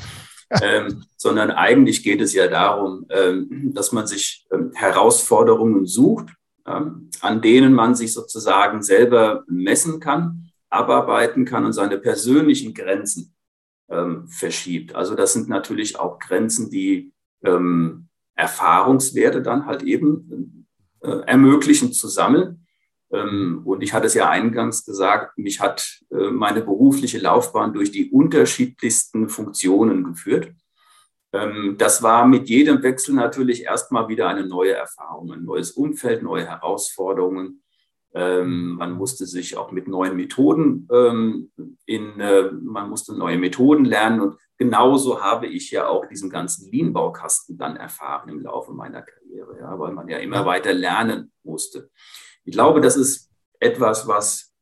ähm, 0.62 1.05
sondern 1.16 1.51
eigentlich 1.51 2.03
geht 2.03 2.20
es 2.20 2.33
ja 2.33 2.48
darum, 2.48 3.07
ähm, 3.11 3.72
dass 3.74 3.92
man 3.92 4.07
sich 4.07 4.46
ähm, 4.53 4.72
Herausforderungen 4.74 5.87
sucht, 5.87 6.29
ähm, 6.66 7.11
an 7.20 7.42
denen 7.42 7.74
man 7.74 7.94
sich 7.94 8.12
sozusagen 8.12 8.83
selber 8.83 9.44
messen 9.46 10.01
kann, 10.01 10.51
abarbeiten 10.70 11.44
kann 11.44 11.64
und 11.64 11.72
seine 11.72 11.98
persönlichen 11.98 12.74
Grenzen 12.74 13.35
ähm, 13.90 14.29
verschiebt. 14.29 14.94
Also 14.94 15.14
das 15.14 15.33
sind 15.33 15.48
natürlich 15.48 15.98
auch 15.98 16.18
Grenzen, 16.18 16.70
die 16.70 17.12
ähm, 17.44 18.08
Erfahrungswerte 18.38 19.42
dann 19.42 19.66
halt 19.66 19.83
eben 19.83 20.66
äh, 21.01 21.20
ermöglichen 21.27 21.92
zu 21.92 22.09
sammeln. 22.09 22.66
Ähm, 23.11 23.62
und 23.64 23.83
ich 23.83 23.92
hatte 23.92 24.07
es 24.07 24.14
ja 24.14 24.29
eingangs 24.29 24.85
gesagt, 24.85 25.37
mich 25.38 25.61
hat 25.61 26.01
äh, 26.11 26.31
meine 26.31 26.62
berufliche 26.62 27.18
Laufbahn 27.18 27.72
durch 27.72 27.90
die 27.90 28.11
unterschiedlichsten 28.11 29.29
Funktionen 29.29 30.05
geführt. 30.05 30.53
Ähm, 31.33 31.77
das 31.79 32.03
war 32.03 32.27
mit 32.27 32.48
jedem 32.48 32.83
Wechsel 32.83 33.14
natürlich 33.14 33.64
erstmal 33.64 34.09
wieder 34.09 34.29
eine 34.29 34.46
neue 34.46 34.72
Erfahrung, 34.72 35.33
ein 35.33 35.44
neues 35.44 35.72
Umfeld, 35.72 36.22
neue 36.22 36.46
Herausforderungen. 36.46 37.62
Ähm, 38.14 38.77
man 38.77 38.92
musste 38.92 39.27
sich 39.27 39.57
auch 39.57 39.72
mit 39.72 39.88
neuen 39.88 40.16
Methoden 40.16 40.88
ähm, 40.92 41.51
in, 41.87 42.20
äh, 42.20 42.51
man 42.53 42.88
musste 42.88 43.16
neue 43.16 43.37
Methoden 43.37 43.85
lernen 43.85 44.20
und 44.20 44.37
genauso 44.59 45.23
habe 45.23 45.47
ich 45.47 45.71
ja 45.71 45.87
auch 45.87 46.07
diesen 46.07 46.29
ganzen 46.29 46.71
Lean-Baukasten 46.71 47.57
dann 47.57 47.77
erfahren 47.77 48.29
im 48.29 48.40
Laufe 48.40 48.73
meiner 48.73 49.03
Karriere, 49.03 49.59
ja, 49.59 49.79
weil 49.79 49.92
man 49.92 50.09
ja 50.09 50.18
immer 50.18 50.44
weiter 50.44 50.73
lernen 50.73 51.33
musste. 51.44 51.90
Ich 52.44 52.53
glaube, 52.53 52.81
das 52.81 52.97
ist 52.97 53.31
etwas, 53.61 54.07
was 54.07 54.53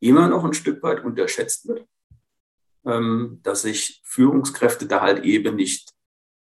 immer 0.00 0.28
noch 0.28 0.44
ein 0.44 0.54
Stück 0.54 0.82
weit 0.82 1.04
unterschätzt 1.04 1.68
wird, 1.68 1.86
ähm, 2.84 3.40
dass 3.42 3.62
sich 3.62 4.02
Führungskräfte 4.04 4.86
da 4.86 5.00
halt 5.00 5.24
eben 5.24 5.56
nicht 5.56 5.90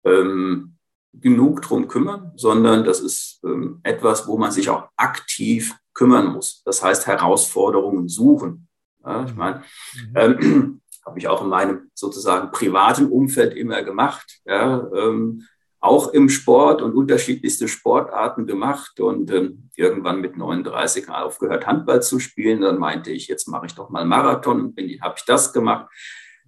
ähm, 0.04 0.78
genug 1.14 1.62
drum 1.62 1.88
kümmern, 1.88 2.34
sondern 2.36 2.84
das 2.84 3.00
ist 3.00 3.40
ähm, 3.46 3.80
etwas, 3.84 4.28
wo 4.28 4.38
man 4.38 4.52
sich 4.52 4.70
auch 4.70 4.90
aktiv 4.98 5.76
kümmern 5.94 6.34
muss. 6.34 6.64
Das 6.66 6.84
heißt, 6.84 7.06
Herausforderungen 7.06 8.08
suchen. 8.08 8.68
Ja, 9.06 9.26
ich 9.26 9.36
meine, 9.36 9.64
mhm. 9.96 10.16
ähm, 10.16 10.82
habe 11.06 11.20
ich 11.20 11.28
auch 11.28 11.42
in 11.42 11.50
meinem 11.50 11.92
sozusagen 11.94 12.52
privaten 12.52 13.10
Umfeld 13.10 13.56
immer 13.56 13.84
gemacht. 13.84 14.40
Ja, 14.46 14.88
ähm, 14.96 15.44
auch 15.84 16.14
im 16.14 16.30
Sport 16.30 16.82
und 16.82 16.96
unterschiedlichste 16.96 17.68
Sportarten 17.68 18.48
gemacht 18.48 19.02
und 19.02 19.30
ähm, 19.32 19.70
irgendwann 19.76 20.22
mit 20.22 20.38
39 20.38 21.10
aufgehört, 21.10 21.68
Handball 21.68 22.02
zu 22.02 22.20
spielen. 22.20 22.62
Dann 22.62 22.80
meinte 22.80 23.12
ich, 23.12 23.28
jetzt 23.28 23.50
mache 23.50 23.66
ich 23.66 23.76
doch 23.76 23.90
mal 23.90 24.06
Marathon 24.06 24.68
und 24.68 25.02
habe 25.02 25.16
ich 25.18 25.26
das 25.26 25.52
gemacht. 25.52 25.90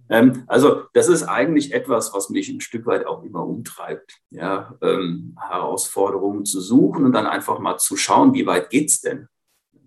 Ähm, 0.08 0.44
also 0.46 0.84
das 0.94 1.08
ist 1.08 1.24
eigentlich 1.24 1.74
etwas, 1.74 2.14
was 2.14 2.30
mich 2.30 2.48
ein 2.48 2.62
Stück 2.62 2.86
weit 2.86 3.06
auch 3.06 3.24
immer 3.24 3.44
umtreibt, 3.44 4.20
ja, 4.30 4.74
ähm, 4.80 5.36
Herausforderungen 5.38 6.46
zu 6.46 6.62
suchen 6.62 7.04
und 7.04 7.12
dann 7.12 7.26
einfach 7.26 7.58
mal 7.58 7.76
zu 7.76 7.98
schauen, 7.98 8.32
wie 8.32 8.46
weit 8.46 8.70
geht's 8.70 9.02
denn? 9.02 9.28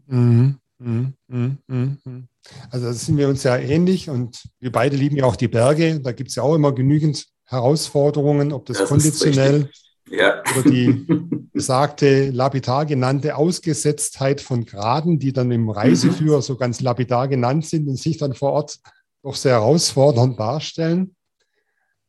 Mhm, 0.05 0.57
mh, 0.77 1.13
mh, 1.27 1.57
mh, 1.67 2.21
also 2.69 2.87
da 2.87 2.93
sind 2.93 3.17
wir 3.17 3.27
uns 3.27 3.43
ja 3.43 3.57
ähnlich 3.57 4.09
und 4.09 4.43
wir 4.59 4.71
beide 4.71 4.95
lieben 4.95 5.17
ja 5.17 5.25
auch 5.25 5.35
die 5.35 5.47
Berge. 5.47 5.99
Da 5.99 6.11
gibt 6.11 6.29
es 6.29 6.35
ja 6.35 6.43
auch 6.43 6.55
immer 6.55 6.73
genügend 6.73 7.27
Herausforderungen, 7.45 8.53
ob 8.53 8.65
das, 8.65 8.77
das 8.77 8.89
konditionell 8.89 9.69
ja. 10.09 10.41
oder 10.55 10.69
die 10.69 11.05
besagte 11.53 12.29
lapidar 12.29 12.85
genannte 12.85 13.35
Ausgesetztheit 13.35 14.41
von 14.41 14.65
Graden, 14.65 15.19
die 15.19 15.33
dann 15.33 15.51
im 15.51 15.69
Reiseführer 15.69 16.37
mhm. 16.37 16.41
so 16.41 16.55
ganz 16.55 16.81
lapidar 16.81 17.27
genannt 17.27 17.65
sind 17.65 17.87
und 17.87 17.97
sich 17.97 18.17
dann 18.17 18.33
vor 18.33 18.53
Ort 18.53 18.79
doch 19.23 19.35
sehr 19.35 19.53
herausfordernd 19.53 20.39
darstellen. 20.39 21.15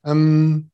Ähm, 0.04 0.70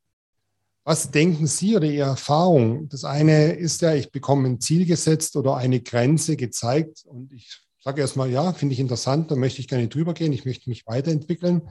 was 0.83 1.11
denken 1.11 1.47
Sie 1.47 1.75
oder 1.75 1.85
Ihre 1.85 2.07
Erfahrung? 2.07 2.87
Das 2.87 3.03
eine 3.03 3.53
ist 3.53 3.81
ja, 3.81 3.93
ich 3.93 4.11
bekomme 4.11 4.47
ein 4.47 4.61
Ziel 4.61 4.85
gesetzt 4.85 5.35
oder 5.35 5.57
eine 5.57 5.81
Grenze 5.81 6.37
gezeigt 6.37 7.03
und 7.05 7.33
ich 7.33 7.66
sage 7.87 8.01
erstmal, 8.01 8.29
ja, 8.29 8.51
finde 8.51 8.73
ich 8.73 8.81
interessant, 8.81 9.31
da 9.31 9.37
möchte 9.37 9.61
ich 9.61 9.69
gerne 9.69 9.87
drüber 9.87 10.13
gehen, 10.13 10.33
ich 10.33 10.43
möchte 10.43 10.69
mich 10.69 10.85
weiterentwickeln. 10.87 11.69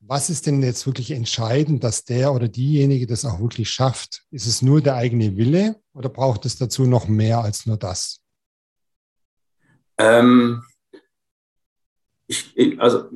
Was 0.00 0.28
ist 0.28 0.48
denn 0.48 0.60
jetzt 0.64 0.84
wirklich 0.84 1.12
entscheidend, 1.12 1.84
dass 1.84 2.04
der 2.04 2.32
oder 2.32 2.48
diejenige 2.48 3.06
das 3.06 3.24
auch 3.24 3.38
wirklich 3.38 3.70
schafft? 3.70 4.24
Ist 4.32 4.48
es 4.48 4.62
nur 4.62 4.80
der 4.80 4.96
eigene 4.96 5.36
Wille 5.36 5.80
oder 5.92 6.08
braucht 6.08 6.44
es 6.44 6.56
dazu 6.56 6.86
noch 6.86 7.06
mehr 7.06 7.38
als 7.38 7.66
nur 7.66 7.76
das? 7.76 8.20
Ähm, 9.96 10.64
ich, 12.26 12.52
also 12.80 13.08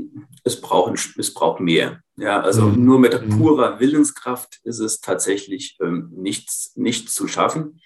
es 0.44 0.60
braucht, 0.60 0.94
es 1.18 1.34
braucht 1.34 1.58
mehr. 1.58 2.04
Ja, 2.14 2.40
also 2.40 2.66
mhm. 2.66 2.84
nur 2.84 3.00
mit 3.00 3.20
mhm. 3.20 3.36
purer 3.36 3.80
Willenskraft 3.80 4.60
ist 4.62 4.78
es 4.78 5.00
tatsächlich 5.00 5.76
ähm, 5.80 6.12
nichts, 6.14 6.70
nichts 6.76 7.16
zu 7.16 7.26
schaffen. 7.26 7.80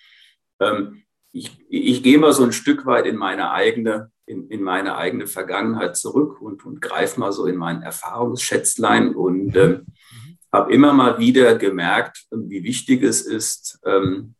Ähm, 0.60 1.04
ich, 1.32 1.58
ich 1.68 2.02
gehe 2.02 2.18
mal 2.18 2.32
so 2.32 2.44
ein 2.44 2.52
Stück 2.52 2.86
weit 2.86 3.06
in 3.06 3.16
meine 3.16 3.50
eigene, 3.50 4.10
in, 4.26 4.48
in 4.48 4.62
meine 4.62 4.96
eigene 4.96 5.26
Vergangenheit 5.26 5.96
zurück 5.96 6.40
und, 6.40 6.64
und 6.64 6.80
greife 6.80 7.18
mal 7.18 7.32
so 7.32 7.46
in 7.46 7.56
mein 7.56 7.82
Erfahrungsschätzlein 7.82 9.14
und 9.14 9.46
mhm. 9.46 9.56
ähm, 9.56 9.86
habe 10.52 10.72
immer 10.72 10.92
mal 10.92 11.18
wieder 11.18 11.54
gemerkt, 11.56 12.26
wie 12.30 12.62
wichtig 12.62 13.02
es 13.02 13.22
ist, 13.22 13.80
ähm, 13.86 14.34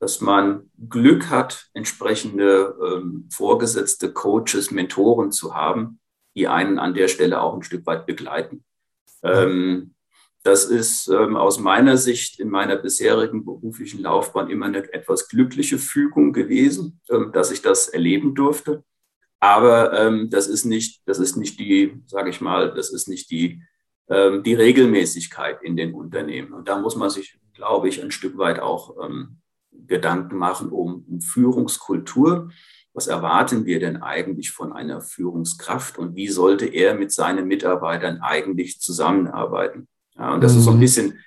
dass 0.00 0.20
man 0.20 0.70
Glück 0.88 1.30
hat, 1.30 1.68
entsprechende 1.72 2.76
ähm, 2.84 3.28
vorgesetzte 3.32 4.12
Coaches, 4.12 4.72
Mentoren 4.72 5.30
zu 5.30 5.54
haben, 5.54 6.00
die 6.36 6.48
einen 6.48 6.80
an 6.80 6.94
der 6.94 7.06
Stelle 7.06 7.40
auch 7.40 7.54
ein 7.54 7.62
Stück 7.62 7.86
weit 7.86 8.04
begleiten. 8.04 8.64
Ähm, 9.22 9.93
das 10.44 10.66
ist 10.66 11.08
ähm, 11.08 11.36
aus 11.36 11.58
meiner 11.58 11.96
Sicht 11.96 12.38
in 12.38 12.50
meiner 12.50 12.76
bisherigen 12.76 13.44
beruflichen 13.44 14.02
Laufbahn 14.02 14.50
immer 14.50 14.66
eine 14.66 14.92
etwas 14.92 15.28
glückliche 15.28 15.78
Fügung 15.78 16.32
gewesen, 16.32 17.00
ähm, 17.10 17.32
dass 17.32 17.50
ich 17.50 17.62
das 17.62 17.88
erleben 17.88 18.34
durfte. 18.34 18.84
Aber 19.40 19.92
ähm, 19.98 20.30
das 20.30 20.46
ist 20.46 20.64
nicht, 20.64 21.02
das 21.06 21.18
ist 21.18 21.36
nicht 21.36 21.58
die, 21.58 22.00
sage 22.06 22.30
ich 22.30 22.40
mal, 22.40 22.74
das 22.74 22.92
ist 22.92 23.08
nicht 23.08 23.30
die, 23.30 23.62
ähm, 24.08 24.42
die 24.42 24.54
Regelmäßigkeit 24.54 25.62
in 25.62 25.76
den 25.76 25.94
Unternehmen. 25.94 26.52
Und 26.52 26.68
da 26.68 26.78
muss 26.78 26.94
man 26.94 27.10
sich, 27.10 27.38
glaube 27.54 27.88
ich, 27.88 28.02
ein 28.02 28.10
Stück 28.10 28.38
weit 28.38 28.60
auch 28.60 28.96
ähm, 29.02 29.38
Gedanken 29.72 30.36
machen 30.36 30.70
um, 30.70 31.04
um 31.08 31.20
Führungskultur 31.20 32.50
was 32.94 33.08
erwarten 33.08 33.66
wir 33.66 33.80
denn 33.80 34.02
eigentlich 34.02 34.52
von 34.52 34.72
einer 34.72 35.00
Führungskraft 35.00 35.98
und 35.98 36.14
wie 36.14 36.28
sollte 36.28 36.66
er 36.66 36.94
mit 36.94 37.10
seinen 37.10 37.48
Mitarbeitern 37.48 38.20
eigentlich 38.22 38.80
zusammenarbeiten? 38.80 39.88
Ja, 40.18 40.34
und 40.34 40.42
das 40.42 40.52
mhm. 40.52 40.58
ist 40.58 40.64
so 40.64 40.70
ein 40.70 40.76
mhm. 40.76 40.80
bisschen, 40.80 41.18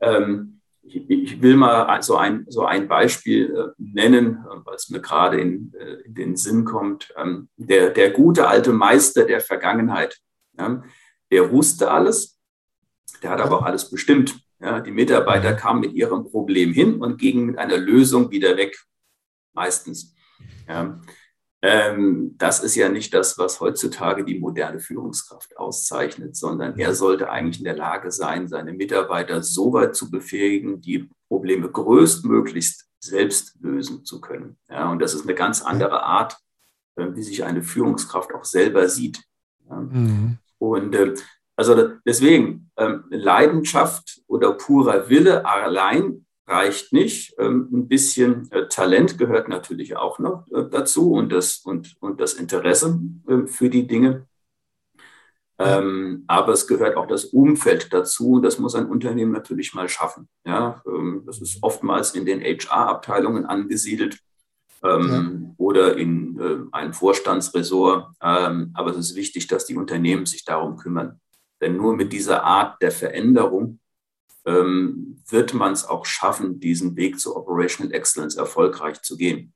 ähm, 0.00 0.60
ich, 0.82 1.08
ich, 1.08 1.42
will 1.42 1.56
mal 1.56 2.02
so 2.02 2.16
ein, 2.16 2.46
so 2.48 2.64
ein 2.64 2.88
Beispiel 2.88 3.54
äh, 3.54 3.72
nennen, 3.78 4.44
weil 4.64 4.74
es 4.74 4.90
mir 4.90 5.00
gerade 5.00 5.40
in, 5.40 5.72
äh, 5.78 6.02
in, 6.04 6.14
den 6.14 6.36
Sinn 6.36 6.64
kommt. 6.64 7.12
Ähm, 7.16 7.48
der, 7.56 7.90
der 7.90 8.10
gute 8.10 8.48
alte 8.48 8.72
Meister 8.72 9.24
der 9.24 9.40
Vergangenheit, 9.40 10.18
ja, 10.58 10.82
der 11.30 11.50
wusste 11.52 11.90
alles, 11.90 12.38
der 13.22 13.30
hat 13.30 13.40
aber 13.40 13.58
auch 13.58 13.64
alles 13.64 13.90
bestimmt. 13.90 14.40
Ja, 14.60 14.80
die 14.80 14.90
Mitarbeiter 14.90 15.52
mhm. 15.52 15.56
kamen 15.56 15.80
mit 15.80 15.92
ihrem 15.92 16.24
Problem 16.24 16.72
hin 16.72 17.00
und 17.00 17.18
gingen 17.18 17.46
mit 17.46 17.58
einer 17.58 17.78
Lösung 17.78 18.30
wieder 18.30 18.56
weg, 18.56 18.76
meistens. 19.52 20.14
Ja. 20.68 21.00
Ähm, 21.62 22.36
das 22.38 22.60
ist 22.60 22.74
ja 22.74 22.88
nicht 22.88 23.12
das, 23.12 23.36
was 23.36 23.60
heutzutage 23.60 24.24
die 24.24 24.38
moderne 24.38 24.80
Führungskraft 24.80 25.58
auszeichnet, 25.58 26.34
sondern 26.34 26.78
er 26.78 26.94
sollte 26.94 27.28
eigentlich 27.28 27.58
in 27.58 27.64
der 27.64 27.76
Lage 27.76 28.10
sein, 28.10 28.48
seine 28.48 28.72
Mitarbeiter 28.72 29.42
so 29.42 29.72
weit 29.74 29.94
zu 29.94 30.10
befähigen, 30.10 30.80
die 30.80 31.10
Probleme 31.28 31.70
größtmöglichst 31.70 32.88
selbst 32.98 33.56
lösen 33.60 34.04
zu 34.04 34.20
können. 34.20 34.56
Ja, 34.70 34.90
und 34.90 35.00
das 35.00 35.14
ist 35.14 35.24
eine 35.24 35.34
ganz 35.34 35.62
andere 35.62 36.02
Art, 36.02 36.38
äh, 36.96 37.06
wie 37.14 37.22
sich 37.22 37.44
eine 37.44 37.62
Führungskraft 37.62 38.34
auch 38.34 38.44
selber 38.44 38.88
sieht. 38.88 39.22
Ja. 39.68 39.76
Mhm. 39.76 40.38
Und 40.58 40.94
äh, 40.94 41.14
also 41.56 41.90
deswegen, 42.06 42.70
ähm, 42.78 43.04
Leidenschaft 43.10 44.22
oder 44.26 44.52
purer 44.52 45.10
Wille 45.10 45.44
allein 45.44 46.24
reicht 46.50 46.92
nicht. 46.92 47.34
Ähm, 47.38 47.68
ein 47.72 47.88
bisschen 47.88 48.50
äh, 48.50 48.66
Talent 48.68 49.18
gehört 49.18 49.48
natürlich 49.48 49.96
auch 49.96 50.18
noch 50.18 50.46
äh, 50.52 50.64
dazu 50.68 51.12
und 51.12 51.30
das, 51.30 51.58
und, 51.58 51.96
und 52.00 52.20
das 52.20 52.34
Interesse 52.34 53.00
ähm, 53.28 53.46
für 53.46 53.70
die 53.70 53.86
Dinge. 53.86 54.26
Ähm, 55.58 56.24
aber 56.26 56.52
es 56.52 56.66
gehört 56.66 56.96
auch 56.96 57.06
das 57.06 57.26
Umfeld 57.26 57.92
dazu. 57.92 58.40
Das 58.40 58.58
muss 58.58 58.74
ein 58.74 58.86
Unternehmen 58.86 59.32
natürlich 59.32 59.74
mal 59.74 59.88
schaffen. 59.88 60.26
Ja, 60.46 60.82
das 61.26 61.42
ist 61.42 61.58
oftmals 61.60 62.14
in 62.14 62.24
den 62.24 62.40
HR-Abteilungen 62.40 63.44
angesiedelt 63.44 64.18
oder 65.58 65.98
in 65.98 66.40
äh, 66.40 66.74
einem 66.74 66.94
Vorstandsressort. 66.94 68.14
aber 68.18 68.90
es 68.90 68.96
ist 68.96 69.16
wichtig, 69.16 69.46
dass 69.48 69.66
die 69.66 69.76
Unternehmen 69.76 70.24
sich 70.24 70.46
darum 70.46 70.78
kümmern. 70.78 71.20
Denn 71.60 71.76
nur 71.76 71.94
mit 71.94 72.14
dieser 72.14 72.42
Art 72.42 72.80
der 72.80 72.90
Veränderung 72.90 73.80
ähm, 74.46 75.22
wird 75.28 75.54
man 75.54 75.72
es 75.72 75.84
auch 75.84 76.06
schaffen, 76.06 76.60
diesen 76.60 76.96
Weg 76.96 77.20
zur 77.20 77.36
Operational 77.36 77.94
Excellence 77.94 78.36
erfolgreich 78.36 79.02
zu 79.02 79.16
gehen. 79.16 79.52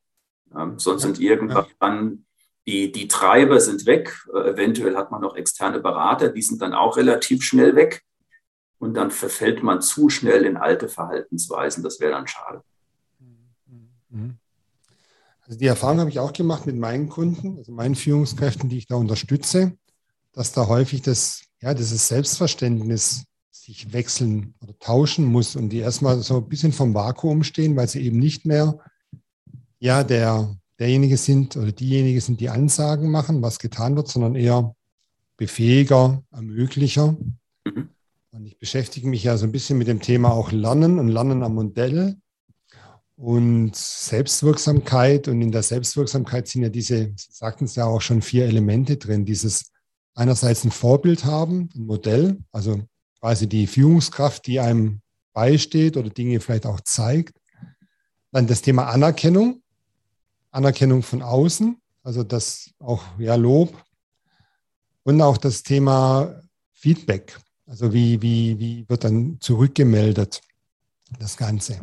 Ähm, 0.57 0.79
sonst 0.79 1.03
sind 1.03 1.21
irgendwann 1.21 2.25
die, 2.67 2.93
die 2.93 3.09
Treiber 3.09 3.61
sind 3.61 3.87
weg. 3.87 4.15
Äh, 4.35 4.51
eventuell 4.51 4.97
hat 4.97 5.11
man 5.11 5.21
noch 5.21 5.37
externe 5.37 5.81
Berater, 5.81 6.31
die 6.31 6.43
sind 6.43 6.63
dann 6.63 6.75
auch 6.75 6.97
relativ 6.97 7.43
schnell 7.43 7.77
weg. 7.77 8.03
Und 8.79 8.95
dann 8.95 9.11
verfällt 9.11 9.63
man 9.63 9.81
zu 9.81 10.11
schnell 10.11 10.45
in 10.45 10.57
alte 10.57 10.89
Verhaltensweisen. 10.89 11.83
Das 11.83 12.01
wäre 12.01 12.13
dann 12.13 12.27
schade. 12.27 12.63
Mhm. 14.11 14.39
Also 15.47 15.59
die 15.59 15.67
Erfahrung 15.67 16.01
habe 16.01 16.11
ich 16.11 16.19
auch 16.19 16.33
gemacht 16.33 16.67
mit 16.67 16.77
meinen 16.77 17.09
Kunden, 17.09 17.59
also 17.59 17.73
meinen 17.73 17.95
Führungskräften, 17.95 18.69
die 18.69 18.79
ich 18.79 18.87
da 18.87 18.97
unterstütze, 18.97 19.77
dass 20.33 20.53
da 20.53 20.69
häufig 20.69 21.03
das, 21.03 21.45
ja, 21.61 21.75
dieses 21.75 22.09
Selbstverständnis 22.09 23.25
sich 23.65 23.93
wechseln 23.93 24.55
oder 24.61 24.79
tauschen 24.79 25.25
muss 25.25 25.57
und 25.57 25.71
die 25.71 25.79
erstmal 25.79 26.21
so 26.21 26.39
ein 26.39 26.49
bisschen 26.49 26.73
vom 26.73 26.95
Vakuum 26.95 27.45
stehen, 27.45 27.77
weil 27.77 27.89
sie 27.89 28.03
eben 28.03 28.19
nicht 28.19 28.45
mehr 28.45 28.79
ja 29.79 30.05
der, 30.05 30.57
derjenige 30.79 31.17
sind 31.17 31.57
oder 31.57 31.73
diejenige 31.73 32.21
sind, 32.21 32.41
die 32.41 32.51
Ansagen 32.51 33.11
machen, 33.11 33.43
was 33.43 33.59
getan 33.59 33.97
wird, 33.97 34.09
sondern 34.09 34.35
eher 34.35 34.75
Befähiger, 35.37 36.23
Ermöglicher. 36.31 37.17
Mhm. 37.65 37.89
Und 38.33 38.47
ich 38.47 38.59
beschäftige 38.59 39.09
mich 39.09 39.25
ja 39.25 39.37
so 39.37 39.47
ein 39.47 39.53
bisschen 39.53 39.79
mit 39.79 39.89
dem 39.89 40.01
Thema 40.01 40.33
auch 40.33 40.53
Lernen 40.53 40.99
und 40.99 41.09
Lernen 41.09 41.43
am 41.43 41.55
Modell 41.55 42.17
und 43.17 43.77
Selbstwirksamkeit. 43.77 45.29
Und 45.29 45.41
in 45.41 45.53
der 45.53 45.63
Selbstwirksamkeit 45.63 46.49
sind 46.49 46.63
ja 46.63 46.69
diese, 46.69 47.13
Sie 47.17 47.29
sagten 47.31 47.65
es 47.65 47.77
ja 47.77 47.87
auch 47.87 48.01
schon, 48.01 48.23
vier 48.23 48.47
Elemente 48.47 48.97
drin. 48.97 49.25
Dieses 49.25 49.71
einerseits 50.15 50.65
ein 50.65 50.71
Vorbild 50.71 51.25
haben, 51.25 51.71
ein 51.75 51.87
Modell, 51.87 52.39
also 52.53 52.83
quasi 53.25 53.49
die 53.49 53.67
Führungskraft, 53.67 54.47
die 54.47 54.61
einem 54.61 55.01
beisteht 55.33 55.97
oder 55.97 56.11
Dinge 56.11 56.41
vielleicht 56.41 56.67
auch 56.67 56.83
zeigt. 56.83 57.41
Dann 58.33 58.47
das 58.47 58.61
Thema 58.61 58.89
Anerkennung, 58.89 59.63
Anerkennung 60.51 61.03
von 61.03 61.23
außen, 61.23 61.81
also 62.03 62.23
das 62.23 62.75
auch 62.79 63.03
ja 63.19 63.37
Lob 63.37 63.83
und 65.05 65.23
auch 65.23 65.39
das 65.39 65.63
Thema 65.63 66.39
Feedback, 66.75 67.41
also 67.67 67.95
wie, 67.95 68.21
wie, 68.21 68.59
wie 68.59 68.89
wird 68.91 69.05
dann 69.05 69.39
zurückgemeldet, 69.41 70.43
das 71.19 71.39
Ganze. 71.39 71.81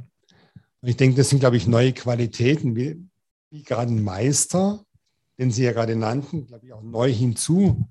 Und 0.82 0.90
ich 0.90 0.98
denke, 0.98 1.18
das 1.18 1.30
sind, 1.30 1.40
glaube 1.40 1.58
ich, 1.58 1.66
neue 1.66 1.94
Qualitäten, 1.94 2.76
wie, 2.76 3.04
wie 3.50 3.64
gerade 3.64 3.92
ein 3.92 4.04
Meister, 4.04 4.86
den 5.40 5.50
Sie 5.50 5.64
ja 5.64 5.72
gerade 5.72 5.96
nannten, 5.96 6.46
glaube 6.46 6.68
ich, 6.68 6.74
auch 6.74 6.84
neu 6.84 7.12
hinzu 7.12 7.88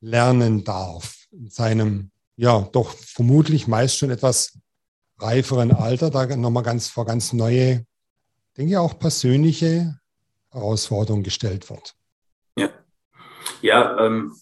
lernen 0.00 0.62
darf 0.62 1.26
in 1.32 1.50
seinem, 1.50 2.12
ja, 2.40 2.66
doch 2.72 2.94
vermutlich 2.94 3.68
meist 3.68 3.98
schon 3.98 4.10
etwas 4.10 4.58
reiferen 5.18 5.72
Alter, 5.72 6.08
da 6.08 6.24
nochmal 6.36 6.62
ganz 6.62 6.88
vor 6.88 7.04
ganz 7.04 7.34
neue, 7.34 7.84
denke 8.56 8.72
ich, 8.72 8.78
auch 8.78 8.98
persönliche 8.98 10.00
Herausforderungen 10.50 11.22
gestellt 11.22 11.68
wird. 11.68 11.94
Ja, 12.56 12.70
ja 13.60 14.06
ähm, 14.06 14.34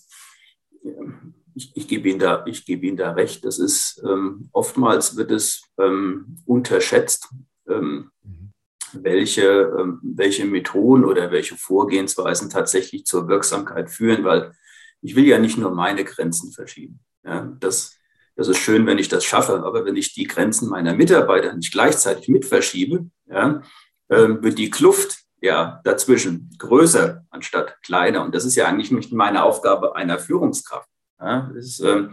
ich, 1.56 1.76
ich 1.76 1.88
gebe 1.88 2.08
Ihnen, 2.08 2.20
da, 2.20 2.44
ich 2.46 2.64
gebe 2.64 2.86
Ihnen 2.86 2.96
da 2.96 3.10
recht. 3.10 3.44
Das 3.44 3.58
ist 3.58 4.00
ähm, 4.04 4.48
oftmals 4.52 5.16
wird 5.16 5.32
es 5.32 5.64
ähm, 5.76 6.38
unterschätzt, 6.46 7.28
ähm, 7.68 8.12
mhm. 8.22 8.52
welche, 8.92 9.74
ähm, 9.76 9.98
welche 10.04 10.44
Methoden 10.44 11.04
oder 11.04 11.32
welche 11.32 11.56
Vorgehensweisen 11.56 12.48
tatsächlich 12.48 13.06
zur 13.06 13.26
Wirksamkeit 13.26 13.90
führen, 13.90 14.22
weil 14.22 14.52
ich 15.00 15.16
will 15.16 15.26
ja 15.26 15.40
nicht 15.40 15.58
nur 15.58 15.74
meine 15.74 16.04
Grenzen 16.04 16.52
verschieben. 16.52 17.00
Ja, 17.28 17.52
das, 17.60 17.98
das 18.36 18.48
ist 18.48 18.58
schön, 18.58 18.86
wenn 18.86 18.98
ich 18.98 19.08
das 19.08 19.24
schaffe, 19.24 19.62
aber 19.64 19.84
wenn 19.84 19.96
ich 19.96 20.14
die 20.14 20.26
Grenzen 20.26 20.68
meiner 20.70 20.94
Mitarbeiter 20.94 21.52
nicht 21.52 21.72
gleichzeitig 21.72 22.28
mit 22.28 22.46
verschiebe, 22.46 23.10
ja, 23.26 23.62
ähm, 24.08 24.42
wird 24.42 24.58
die 24.58 24.70
Kluft 24.70 25.18
ja 25.40 25.80
dazwischen 25.84 26.50
größer 26.58 27.26
anstatt 27.30 27.76
kleiner. 27.82 28.24
Und 28.24 28.34
das 28.34 28.46
ist 28.46 28.56
ja 28.56 28.66
eigentlich 28.66 28.90
nicht 28.90 29.12
meine 29.12 29.42
Aufgabe 29.42 29.94
einer 29.94 30.18
Führungskraft 30.18 30.88
ja, 31.20 31.52
ist, 31.54 31.80
äh, 31.80 32.08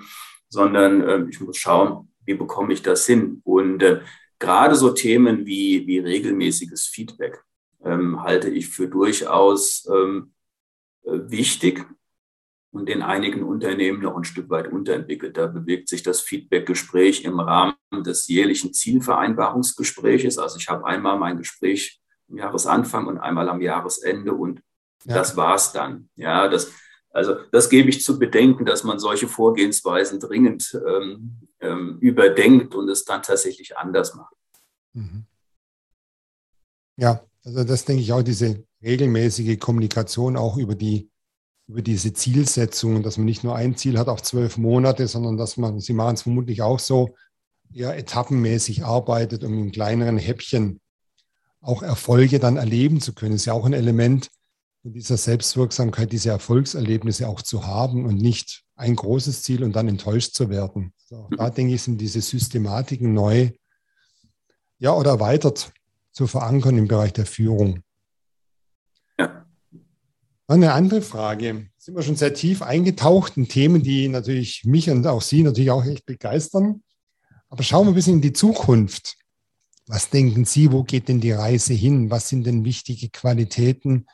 sondern 0.49 1.01
äh, 1.01 1.25
ich 1.29 1.39
muss 1.39 1.57
schauen, 1.57 2.11
wie 2.25 2.33
bekomme 2.33 2.73
ich 2.73 2.81
das 2.81 3.05
hin. 3.05 3.41
Und 3.45 3.81
äh, 3.81 4.01
gerade 4.37 4.75
so 4.75 4.91
Themen 4.91 5.45
wie, 5.45 5.87
wie 5.87 5.99
regelmäßiges 5.99 6.87
Feedback 6.87 7.41
ähm, 7.83 8.21
halte 8.21 8.49
ich 8.49 8.67
für 8.67 8.89
durchaus 8.89 9.87
ähm, 9.89 10.33
äh, 11.03 11.19
wichtig 11.29 11.85
und 12.75 12.89
in 12.89 13.01
einigen 13.01 13.41
Unternehmen 13.43 14.01
noch 14.01 14.17
ein 14.17 14.25
Stück 14.25 14.49
weit 14.49 14.69
unterentwickelt. 14.69 15.37
Da 15.37 15.47
bewegt 15.47 15.87
sich 15.87 16.03
das 16.03 16.19
Feedback-Gespräch 16.19 17.23
im 17.23 17.39
Rahmen 17.39 17.77
des 18.03 18.27
jährlichen 18.27 18.73
Zielvereinbarungsgespräches. 18.73 20.37
Also 20.37 20.57
ich 20.57 20.67
habe 20.67 20.85
einmal 20.85 21.17
mein 21.17 21.37
Gespräch 21.37 22.01
am 22.29 22.37
Jahresanfang 22.37 23.07
und 23.07 23.17
einmal 23.17 23.47
am 23.47 23.61
Jahresende 23.61 24.33
und 24.33 24.61
ja. 25.05 25.15
das 25.15 25.37
war's 25.37 25.71
dann. 25.71 26.09
Ja, 26.15 26.49
das, 26.49 26.69
also 27.11 27.35
das 27.53 27.69
gebe 27.69 27.87
ich 27.87 28.03
zu 28.03 28.19
bedenken, 28.19 28.65
dass 28.65 28.83
man 28.83 28.99
solche 28.99 29.29
Vorgehensweisen 29.29 30.19
dringend 30.19 30.77
ähm, 30.85 31.47
ähm, 31.61 31.97
überdenkt 32.01 32.75
und 32.75 32.89
es 32.89 33.05
dann 33.05 33.23
tatsächlich 33.23 33.77
anders 33.77 34.15
macht. 34.15 34.35
Mhm. 34.91 35.23
Ja, 36.97 37.23
also 37.45 37.63
das 37.63 37.85
denke 37.85 38.01
ich 38.01 38.11
auch, 38.11 38.21
diese 38.21 38.65
regelmäßige 38.83 39.57
Kommunikation 39.59 40.35
auch 40.35 40.57
über 40.57 40.75
die 40.75 41.09
über 41.67 41.81
diese 41.81 42.13
Zielsetzungen, 42.13 43.03
dass 43.03 43.17
man 43.17 43.25
nicht 43.25 43.43
nur 43.43 43.55
ein 43.55 43.75
Ziel 43.75 43.97
hat 43.97 44.07
auf 44.07 44.21
zwölf 44.21 44.57
Monate, 44.57 45.07
sondern 45.07 45.37
dass 45.37 45.57
man, 45.57 45.79
Sie 45.79 45.93
machen 45.93 46.15
es 46.15 46.21
vermutlich 46.23 46.61
auch 46.61 46.79
so, 46.79 47.15
eher 47.73 47.97
etappenmäßig 47.97 48.85
arbeitet, 48.85 49.43
um 49.43 49.57
in 49.57 49.71
kleineren 49.71 50.17
Häppchen 50.17 50.79
auch 51.61 51.81
Erfolge 51.81 52.39
dann 52.39 52.57
erleben 52.57 53.01
zu 53.01 53.13
können. 53.13 53.35
Ist 53.35 53.45
ja 53.45 53.53
auch 53.53 53.65
ein 53.65 53.73
Element, 53.73 54.29
von 54.85 54.93
dieser 54.93 55.17
Selbstwirksamkeit, 55.17 56.11
diese 56.11 56.29
Erfolgserlebnisse 56.29 57.27
auch 57.27 57.41
zu 57.41 57.65
haben 57.65 58.05
und 58.05 58.17
nicht 58.17 58.63
ein 58.75 58.95
großes 58.95 59.41
Ziel 59.41 59.63
und 59.63 59.75
dann 59.75 59.87
enttäuscht 59.87 60.35
zu 60.35 60.49
werden. 60.49 60.93
Also 61.09 61.27
da 61.35 61.49
denke 61.49 61.73
ich, 61.73 61.81
sind 61.81 61.99
diese 61.99 62.21
Systematiken 62.21 63.11
neu 63.11 63.49
ja, 64.77 64.93
oder 64.93 65.11
erweitert 65.11 65.73
zu 66.11 66.27
verankern 66.27 66.77
im 66.77 66.87
Bereich 66.87 67.13
der 67.13 67.25
Führung. 67.25 67.81
Eine 70.47 70.73
andere 70.73 71.01
Frage. 71.01 71.67
Sind 71.77 71.95
wir 71.95 72.03
schon 72.03 72.15
sehr 72.15 72.33
tief 72.33 72.61
eingetaucht 72.61 73.37
in 73.37 73.47
Themen, 73.47 73.81
die 73.81 74.07
natürlich 74.07 74.63
mich 74.63 74.89
und 74.89 75.05
auch 75.07 75.21
Sie 75.21 75.41
natürlich 75.41 75.71
auch 75.71 75.85
echt 75.85 76.05
begeistern. 76.05 76.83
Aber 77.49 77.63
schauen 77.63 77.87
wir 77.87 77.91
ein 77.91 77.95
bisschen 77.95 78.15
in 78.15 78.21
die 78.21 78.33
Zukunft. 78.33 79.15
Was 79.87 80.09
denken 80.09 80.45
Sie, 80.45 80.71
wo 80.71 80.83
geht 80.83 81.07
denn 81.07 81.21
die 81.21 81.31
Reise 81.31 81.73
hin? 81.73 82.11
Was 82.11 82.29
sind 82.29 82.45
denn 82.45 82.65
wichtige 82.65 83.09
Qualitäten, 83.09 84.05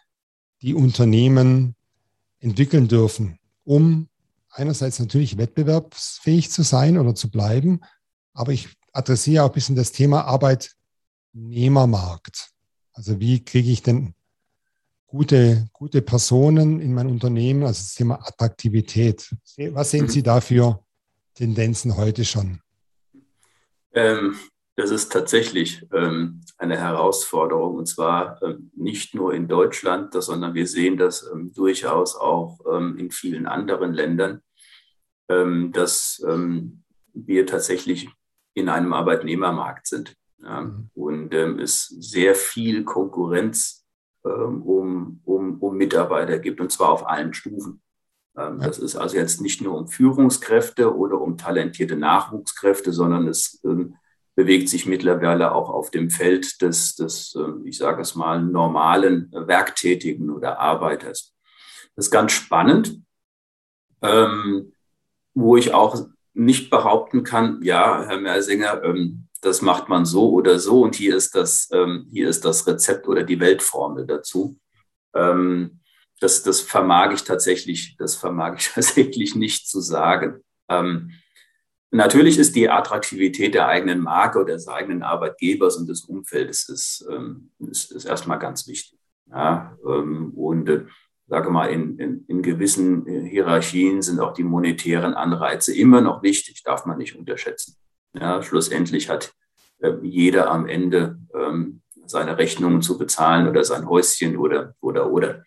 die 0.62 0.74
Unternehmen 0.74 1.76
entwickeln 2.40 2.88
dürfen, 2.88 3.40
um 3.64 4.08
einerseits 4.50 5.00
natürlich 5.00 5.38
wettbewerbsfähig 5.38 6.52
zu 6.52 6.64
sein 6.64 6.98
oder 6.98 7.16
zu 7.16 7.32
bleiben, 7.32 7.82
aber 8.34 8.54
ich 8.54 8.70
adressiere 8.94 9.44
auch 9.44 9.50
ein 9.50 9.54
bisschen 9.54 9.76
das 9.76 9.92
Thema 9.92 10.24
Arbeitnehmermarkt. 10.26 12.52
Also 12.94 13.20
wie 13.20 13.44
kriege 13.44 13.72
ich 13.72 13.84
denn 13.84 14.14
gute, 15.12 15.68
gute 15.74 16.02
Personen 16.02 16.80
in 16.80 16.94
mein 16.94 17.08
Unternehmen, 17.08 17.64
also 17.64 17.80
das 17.80 17.96
Thema 17.96 18.16
Attraktivität. 18.26 19.30
Was 19.74 19.92
sehen 19.92 20.08
Sie 20.08 20.24
da 20.24 20.40
für 20.40 20.80
Tendenzen 21.36 21.98
heute 21.98 22.24
schon? 22.24 22.62
Ähm, 23.94 24.38
das 24.78 24.90
ist 24.90 25.12
tatsächlich 25.12 25.86
ähm, 25.94 26.42
eine 26.58 26.78
Herausforderung 26.78 27.76
und 27.76 27.88
zwar 27.88 28.42
ähm, 28.42 28.72
nicht 28.74 29.14
nur 29.14 29.34
in 29.34 29.50
Deutschland, 29.50 30.14
sondern 30.14 30.54
wir 30.54 30.66
sehen 30.66 30.96
das 30.96 31.30
ähm, 31.30 31.52
durchaus 31.54 32.16
auch 32.16 32.60
ähm, 32.72 32.98
in 32.98 33.12
vielen 33.12 33.48
anderen 33.48 33.94
Ländern, 33.94 34.42
ähm, 35.30 35.74
dass 35.74 36.24
wir 37.14 37.46
tatsächlich 37.46 38.08
in 38.54 38.70
einem 38.70 38.94
Arbeitnehmermarkt 38.94 39.88
sind 39.88 40.16
ja, 40.42 40.62
mhm. 40.62 40.90
und 40.94 41.34
es 41.34 41.88
sehr 41.88 42.36
viel 42.36 42.86
Konkurrenz 42.86 43.81
um, 44.24 45.20
um, 45.26 45.60
um 45.60 45.78
Mitarbeiter 45.78 46.40
gibt 46.40 46.62
und 46.62 46.72
zwar 46.72 46.90
auf 46.90 47.08
allen 47.08 47.34
Stufen. 47.34 47.82
Das 48.34 48.80
ist 48.80 48.96
also 48.96 49.18
jetzt 49.18 49.42
nicht 49.42 49.62
nur 49.62 49.78
um 49.78 49.88
Führungskräfte 49.88 50.96
oder 50.96 51.20
um 51.20 51.38
talentierte 51.38 51.98
Nachwuchskräfte, 51.98 52.94
sondern 52.94 53.28
es 53.28 53.62
bewegt 54.36 54.70
sich 54.70 54.86
mittlerweile 54.86 55.54
auch 55.54 55.70
auf 55.70 55.92
dem 55.92 56.10
Feld 56.10 56.62
des, 56.62 56.96
des 56.96 57.36
ähm, 57.36 57.64
ich 57.66 57.78
sage 57.78 58.02
es 58.02 58.16
mal, 58.16 58.42
normalen 58.42 59.32
Werktätigen 59.32 60.30
oder 60.30 60.60
Arbeiters. 60.60 61.36
Das 61.96 62.06
ist 62.06 62.12
ganz 62.12 62.32
spannend, 62.32 63.02
ähm, 64.02 64.74
wo 65.34 65.58
ich 65.58 65.74
auch 65.74 66.08
nicht 66.34 66.70
behaupten 66.70 67.24
kann, 67.24 67.62
ja, 67.62 68.04
Herr 68.08 68.20
Mersinger, 68.20 68.84
ähm, 68.84 69.28
das 69.42 69.62
macht 69.62 69.90
man 69.90 70.06
so 70.06 70.32
oder 70.32 70.60
so 70.60 70.82
und 70.84 70.96
hier 70.96 71.16
ist 71.16 71.36
das, 71.36 71.70
ähm, 71.72 72.08
hier 72.12 72.30
ist 72.30 72.46
das 72.46 72.66
Rezept 72.68 73.08
oder 73.08 73.24
die 73.24 73.40
Weltformel 73.40 74.06
dazu. 74.06 74.60
Ähm, 75.14 75.80
das, 76.20 76.44
das 76.44 76.62
vermag 76.62 77.14
ich 77.14 77.24
tatsächlich, 77.24 77.96
das 77.98 78.16
vermag 78.16 78.58
ich 78.58 78.70
tatsächlich 78.74 79.36
nicht 79.36 79.68
zu 79.68 79.82
sagen. 79.82 80.42
Ähm, 80.70 81.12
Natürlich 81.94 82.38
ist 82.38 82.56
die 82.56 82.70
Attraktivität 82.70 83.54
der 83.54 83.68
eigenen 83.68 84.00
Marke 84.00 84.40
oder 84.40 84.54
des 84.54 84.70
eigenen 84.70 85.04
Arbeitgebers 85.04 85.76
und 85.76 85.90
des 85.90 86.06
Umfeldes 86.06 86.70
ist, 86.70 87.06
ähm, 87.12 87.52
ist, 87.60 87.92
ist 87.92 88.06
erstmal 88.06 88.40
ganz 88.40 88.66
wichtig. 88.66 88.98
Ja, 89.30 89.78
ähm, 89.86 90.32
und 90.34 90.70
äh, 90.70 90.86
sage 91.28 91.50
mal, 91.50 91.68
in, 91.68 92.00
in, 92.00 92.26
in 92.28 92.42
gewissen 92.42 93.06
Hierarchien 93.06 94.02
sind 94.02 94.22
auch 94.22 94.34
die 94.34 94.44
monetären 94.44 95.14
Anreize 95.14 95.76
immer 95.76 96.00
noch 96.00 96.24
wichtig, 96.24 96.64
darf 96.64 96.86
man 96.86 96.98
nicht 96.98 97.18
unterschätzen. 97.18 97.76
Ja, 98.14 98.44
schlussendlich 98.44 99.10
hat 99.10 99.34
äh, 99.80 99.94
jeder 100.02 100.52
am 100.52 100.68
Ende 100.68 101.20
ähm, 101.34 101.82
seine 102.06 102.38
Rechnungen 102.38 102.82
zu 102.82 102.98
bezahlen 102.98 103.48
oder 103.48 103.64
sein 103.64 103.88
Häuschen 103.88 104.38
oder, 104.38 104.76
oder, 104.82 105.12
oder. 105.12 105.44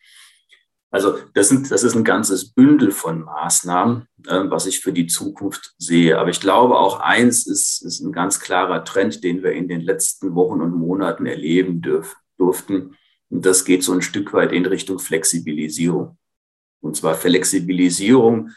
Also 0.90 1.18
das, 1.34 1.48
sind, 1.48 1.72
das 1.72 1.82
ist 1.82 1.96
ein 1.96 2.04
ganzes 2.04 2.52
Bündel 2.52 2.92
von 2.92 3.22
Maßnahmen, 3.22 4.06
äh, 4.28 4.42
was 4.44 4.66
ich 4.66 4.80
für 4.80 4.92
die 4.92 5.08
Zukunft 5.08 5.74
sehe. 5.76 6.18
Aber 6.18 6.30
ich 6.30 6.40
glaube, 6.40 6.78
auch 6.78 7.00
eins 7.00 7.46
ist, 7.46 7.82
ist 7.82 8.00
ein 8.00 8.12
ganz 8.12 8.38
klarer 8.38 8.84
Trend, 8.84 9.24
den 9.24 9.42
wir 9.42 9.52
in 9.52 9.66
den 9.66 9.80
letzten 9.80 10.34
Wochen 10.36 10.60
und 10.60 10.74
Monaten 10.74 11.26
erleben 11.26 11.82
dürf, 11.82 12.16
durften. 12.38 12.96
Und 13.28 13.44
das 13.44 13.64
geht 13.64 13.82
so 13.82 13.92
ein 13.92 14.02
Stück 14.02 14.32
weit 14.32 14.52
in 14.52 14.66
Richtung 14.66 15.00
Flexibilisierung. 15.00 16.16
Und 16.80 16.96
zwar 16.96 17.14
Flexibilisierung, 17.16 18.50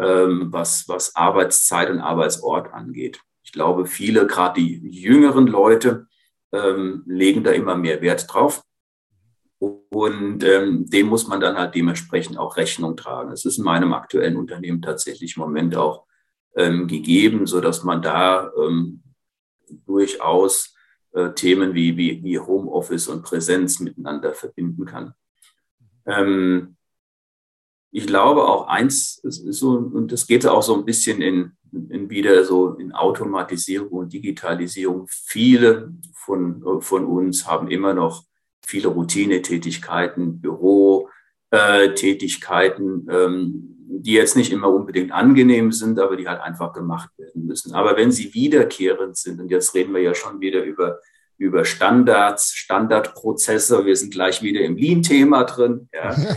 ähm, 0.00 0.48
was, 0.50 0.88
was 0.88 1.14
Arbeitszeit 1.14 1.90
und 1.90 2.00
Arbeitsort 2.00 2.72
angeht. 2.72 3.20
Ich 3.54 3.56
glaube, 3.56 3.86
viele, 3.86 4.26
gerade 4.26 4.60
die 4.60 4.80
jüngeren 4.88 5.46
Leute, 5.46 6.08
ähm, 6.50 7.04
legen 7.06 7.44
da 7.44 7.52
immer 7.52 7.76
mehr 7.76 8.02
Wert 8.02 8.26
drauf. 8.28 8.64
Und 9.60 10.42
ähm, 10.42 10.90
dem 10.90 11.06
muss 11.06 11.28
man 11.28 11.38
dann 11.38 11.56
halt 11.56 11.76
dementsprechend 11.76 12.36
auch 12.36 12.56
Rechnung 12.56 12.96
tragen. 12.96 13.30
Es 13.30 13.44
ist 13.44 13.58
in 13.58 13.64
meinem 13.64 13.92
aktuellen 13.92 14.36
Unternehmen 14.38 14.82
tatsächlich 14.82 15.36
im 15.36 15.42
Moment 15.42 15.76
auch 15.76 16.04
ähm, 16.56 16.88
gegeben, 16.88 17.46
sodass 17.46 17.84
man 17.84 18.02
da 18.02 18.50
ähm, 18.60 19.04
durchaus 19.86 20.74
äh, 21.12 21.30
Themen 21.30 21.74
wie, 21.74 21.96
wie, 21.96 22.24
wie 22.24 22.40
Homeoffice 22.40 23.06
und 23.06 23.22
Präsenz 23.22 23.78
miteinander 23.78 24.34
verbinden 24.34 24.84
kann. 24.84 25.14
Ähm, 26.06 26.76
ich 27.92 28.08
glaube 28.08 28.48
auch 28.48 28.66
eins, 28.66 29.20
so, 29.22 29.76
und 29.76 30.10
das 30.10 30.26
geht 30.26 30.44
auch 30.44 30.64
so 30.64 30.74
ein 30.74 30.84
bisschen 30.84 31.22
in 31.22 31.56
wieder 32.10 32.44
so 32.44 32.74
in 32.74 32.92
Automatisierung 32.92 33.88
und 33.88 34.12
Digitalisierung. 34.12 35.06
Viele 35.08 35.92
von, 36.14 36.80
von 36.80 37.04
uns 37.04 37.46
haben 37.46 37.68
immer 37.68 37.94
noch 37.94 38.24
viele 38.66 38.88
Routinetätigkeiten, 38.88 40.40
Bürotätigkeiten, 40.40 43.06
ähm, 43.10 43.70
die 43.86 44.12
jetzt 44.12 44.36
nicht 44.36 44.52
immer 44.52 44.68
unbedingt 44.68 45.12
angenehm 45.12 45.72
sind, 45.72 45.98
aber 45.98 46.16
die 46.16 46.28
halt 46.28 46.40
einfach 46.40 46.72
gemacht 46.72 47.10
werden 47.18 47.46
müssen. 47.46 47.74
Aber 47.74 47.96
wenn 47.96 48.10
sie 48.10 48.34
wiederkehrend 48.34 49.16
sind, 49.16 49.40
und 49.40 49.50
jetzt 49.50 49.74
reden 49.74 49.94
wir 49.94 50.02
ja 50.02 50.14
schon 50.14 50.40
wieder 50.40 50.64
über, 50.64 51.00
über 51.36 51.64
Standards, 51.64 52.54
Standardprozesse, 52.54 53.84
wir 53.84 53.96
sind 53.96 54.12
gleich 54.12 54.42
wieder 54.42 54.60
im 54.60 54.76
Lean-Thema 54.76 55.44
drin, 55.44 55.88
ja. 55.92 56.14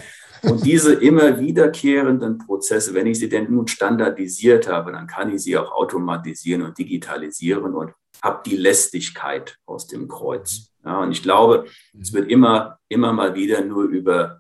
Und 0.50 0.66
diese 0.66 0.94
immer 0.94 1.40
wiederkehrenden 1.40 2.38
Prozesse, 2.38 2.94
wenn 2.94 3.08
ich 3.08 3.20
sie 3.20 3.30
denn 3.30 3.52
nun 3.52 3.68
standardisiert 3.68 4.68
habe, 4.68 4.92
dann 4.92 5.08
kann 5.08 5.34
ich 5.34 5.42
sie 5.42 5.58
auch 5.58 5.72
automatisieren 5.72 6.62
und 6.62 6.78
digitalisieren 6.78 7.74
und 7.74 7.94
habe 8.22 8.42
die 8.46 8.58
Lästigkeit 8.58 9.58
aus 9.66 9.88
dem 9.88 10.08
Kreuz. 10.08 10.72
Ja, 10.84 11.02
und 11.02 11.12
ich 11.12 11.22
glaube, 11.22 11.66
es 12.00 12.14
wird 12.14 12.30
immer, 12.30 12.80
immer 12.88 13.14
mal 13.14 13.36
wieder 13.36 13.64
nur 13.64 13.84
über 13.84 14.40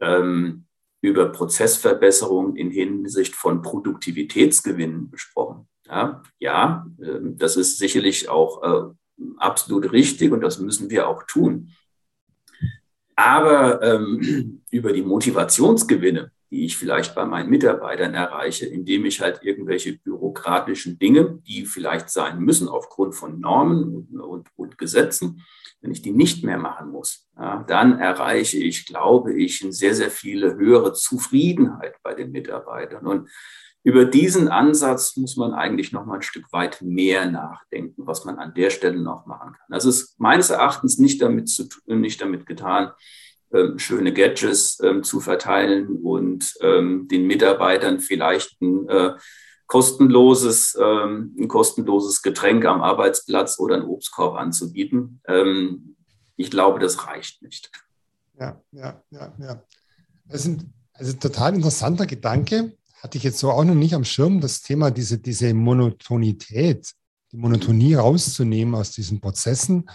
ähm, 0.00 0.64
über 1.00 1.26
Prozessverbesserungen 1.26 2.56
in 2.56 2.70
Hinsicht 2.70 3.34
von 3.34 3.62
Produktivitätsgewinnen 3.62 5.10
besprochen. 5.10 5.68
Ja, 5.86 6.22
ja 6.38 6.86
ähm, 7.00 7.36
das 7.38 7.56
ist 7.56 7.78
sicherlich 7.78 8.28
auch 8.28 8.62
äh, 8.62 8.94
absolut 9.36 9.92
richtig 9.92 10.32
und 10.32 10.40
das 10.40 10.58
müssen 10.58 10.90
wir 10.90 11.08
auch 11.08 11.22
tun. 11.24 11.70
Aber 13.18 13.82
ähm, 13.82 14.62
über 14.70 14.92
die 14.92 15.02
Motivationsgewinne, 15.02 16.30
die 16.50 16.64
ich 16.64 16.76
vielleicht 16.76 17.16
bei 17.16 17.24
meinen 17.24 17.50
Mitarbeitern 17.50 18.14
erreiche, 18.14 18.64
indem 18.66 19.04
ich 19.06 19.20
halt 19.20 19.40
irgendwelche 19.42 19.98
bürokratischen 19.98 21.00
Dinge, 21.00 21.40
die 21.46 21.66
vielleicht 21.66 22.10
sein 22.10 22.38
müssen 22.38 22.68
aufgrund 22.68 23.16
von 23.16 23.40
Normen 23.40 24.06
und, 24.12 24.20
und, 24.20 24.48
und 24.54 24.78
Gesetzen, 24.78 25.44
wenn 25.80 25.90
ich 25.90 26.00
die 26.00 26.12
nicht 26.12 26.44
mehr 26.44 26.58
machen 26.58 26.90
muss, 26.90 27.28
ja, 27.36 27.64
dann 27.66 27.98
erreiche 27.98 28.58
ich, 28.58 28.86
glaube 28.86 29.34
ich, 29.34 29.62
eine 29.62 29.72
sehr, 29.72 29.94
sehr 29.94 30.10
viele 30.10 30.54
höhere 30.54 30.92
Zufriedenheit 30.92 31.96
bei 32.04 32.14
den 32.14 32.30
Mitarbeitern. 32.30 33.04
Und 33.04 33.30
über 33.84 34.04
diesen 34.04 34.48
Ansatz 34.48 35.16
muss 35.16 35.36
man 35.36 35.54
eigentlich 35.54 35.92
noch 35.92 36.04
mal 36.04 36.16
ein 36.16 36.22
Stück 36.22 36.52
weit 36.52 36.82
mehr 36.82 37.30
nachdenken, 37.30 38.06
was 38.06 38.24
man 38.24 38.38
an 38.38 38.54
der 38.54 38.70
Stelle 38.70 39.00
noch 39.00 39.26
machen 39.26 39.52
kann. 39.52 39.66
Das 39.70 39.84
ist 39.84 40.18
meines 40.18 40.50
Erachtens 40.50 40.98
nicht 40.98 41.22
damit, 41.22 41.48
zu, 41.48 41.68
nicht 41.86 42.20
damit 42.20 42.46
getan, 42.46 42.90
ähm, 43.52 43.78
schöne 43.78 44.12
Gadgets 44.12 44.78
ähm, 44.82 45.02
zu 45.04 45.20
verteilen 45.20 46.02
und 46.02 46.54
ähm, 46.60 47.08
den 47.08 47.26
Mitarbeitern 47.26 48.00
vielleicht 48.00 48.60
ein 48.60 48.88
äh, 48.88 49.14
kostenloses, 49.66 50.76
ähm, 50.80 51.34
ein 51.38 51.48
kostenloses 51.48 52.20
Getränk 52.20 52.66
am 52.66 52.82
Arbeitsplatz 52.82 53.58
oder 53.58 53.76
einen 53.76 53.86
Obstkorb 53.86 54.36
anzubieten. 54.36 55.22
Ähm, 55.26 55.96
ich 56.36 56.50
glaube, 56.50 56.78
das 56.78 57.06
reicht 57.06 57.42
nicht. 57.42 57.70
Ja, 58.38 58.60
ja, 58.72 59.02
ja, 59.10 59.32
ja. 59.38 59.62
Das 60.26 60.40
ist 60.42 60.46
ein, 60.46 60.74
also 60.92 61.12
ein 61.12 61.20
total 61.20 61.54
interessanter 61.54 62.06
Gedanke. 62.06 62.76
Hatte 63.02 63.18
ich 63.18 63.24
jetzt 63.24 63.38
so 63.38 63.50
auch 63.50 63.64
noch 63.64 63.74
nicht 63.74 63.94
am 63.94 64.04
Schirm, 64.04 64.40
das 64.40 64.62
Thema, 64.62 64.90
diese, 64.90 65.18
diese 65.18 65.54
Monotonität, 65.54 66.92
die 67.32 67.36
Monotonie 67.36 67.94
rauszunehmen 67.94 68.74
aus 68.74 68.92
diesen 68.92 69.20
Prozessen, 69.20 69.88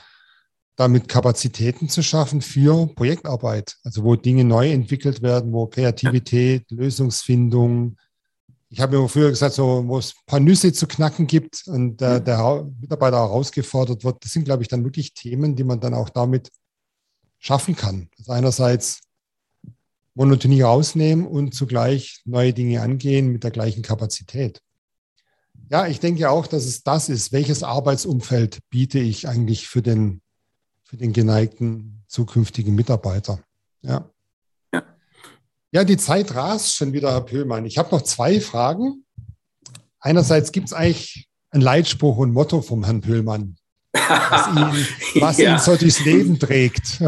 damit 0.75 1.07
Kapazitäten 1.07 1.89
zu 1.89 2.01
schaffen 2.01 2.41
für 2.41 2.87
Projektarbeit, 2.87 3.77
also 3.83 4.03
wo 4.03 4.15
Dinge 4.15 4.43
neu 4.43 4.71
entwickelt 4.71 5.21
werden, 5.21 5.51
wo 5.51 5.67
Kreativität, 5.67 6.69
Lösungsfindung, 6.71 7.97
ich 8.73 8.81
habe 8.81 8.97
mir 8.97 9.07
früher 9.07 9.29
gesagt, 9.29 9.53
so, 9.53 9.83
wo 9.85 9.99
es 9.99 10.15
ein 10.15 10.25
paar 10.25 10.39
Nüsse 10.39 10.73
zu 10.73 10.87
knacken 10.87 11.27
gibt 11.27 11.67
und 11.67 12.01
äh, 12.01 12.19
der 12.19 12.67
Mitarbeiter 12.81 13.17
herausgefordert 13.17 14.03
wird, 14.03 14.25
das 14.25 14.31
sind, 14.31 14.45
glaube 14.45 14.63
ich, 14.63 14.67
dann 14.67 14.83
wirklich 14.83 15.13
Themen, 15.13 15.55
die 15.55 15.63
man 15.63 15.79
dann 15.79 15.93
auch 15.93 16.09
damit 16.09 16.49
schaffen 17.37 17.75
kann. 17.75 18.09
Also 18.17 18.31
einerseits 18.31 19.01
Monotonie 20.15 20.61
rausnehmen 20.61 21.25
und 21.25 21.55
zugleich 21.55 22.21
neue 22.25 22.53
Dinge 22.53 22.81
angehen 22.81 23.29
mit 23.29 23.43
der 23.43 23.51
gleichen 23.51 23.81
Kapazität. 23.81 24.61
Ja, 25.69 25.87
ich 25.87 25.99
denke 25.99 26.29
auch, 26.29 26.45
dass 26.45 26.65
es 26.65 26.83
das 26.83 27.09
ist. 27.09 27.31
Welches 27.31 27.63
Arbeitsumfeld 27.63 28.59
biete 28.69 28.99
ich 28.99 29.27
eigentlich 29.27 29.67
für 29.67 29.81
den, 29.81 30.21
für 30.83 30.97
den 30.97 31.13
geneigten 31.13 32.03
zukünftigen 32.07 32.75
Mitarbeiter? 32.75 33.39
Ja. 33.81 34.09
Ja, 35.71 35.83
die 35.83 35.97
Zeit 35.97 36.35
rast 36.35 36.75
schon 36.75 36.93
wieder, 36.93 37.11
Herr 37.11 37.21
Pöhlmann. 37.21 37.65
Ich 37.65 37.79
habe 37.79 37.95
noch 37.95 38.03
zwei 38.03 38.39
Fragen. 38.39 39.05
Einerseits 39.99 40.51
gibt 40.51 40.67
es 40.67 40.73
eigentlich 40.73 41.27
ein 41.49 41.61
Leitspruch 41.61 42.17
und 42.17 42.31
Motto 42.31 42.61
vom 42.61 42.83
Herrn 42.83 43.01
Pöhlmann, 43.01 43.55
was 43.91 44.47
ihn, 44.49 44.87
was 45.21 45.37
ja. 45.39 45.53
ihn 45.53 45.59
so 45.59 45.75
durchs 45.75 46.05
Leben 46.05 46.37
trägt. 46.37 47.01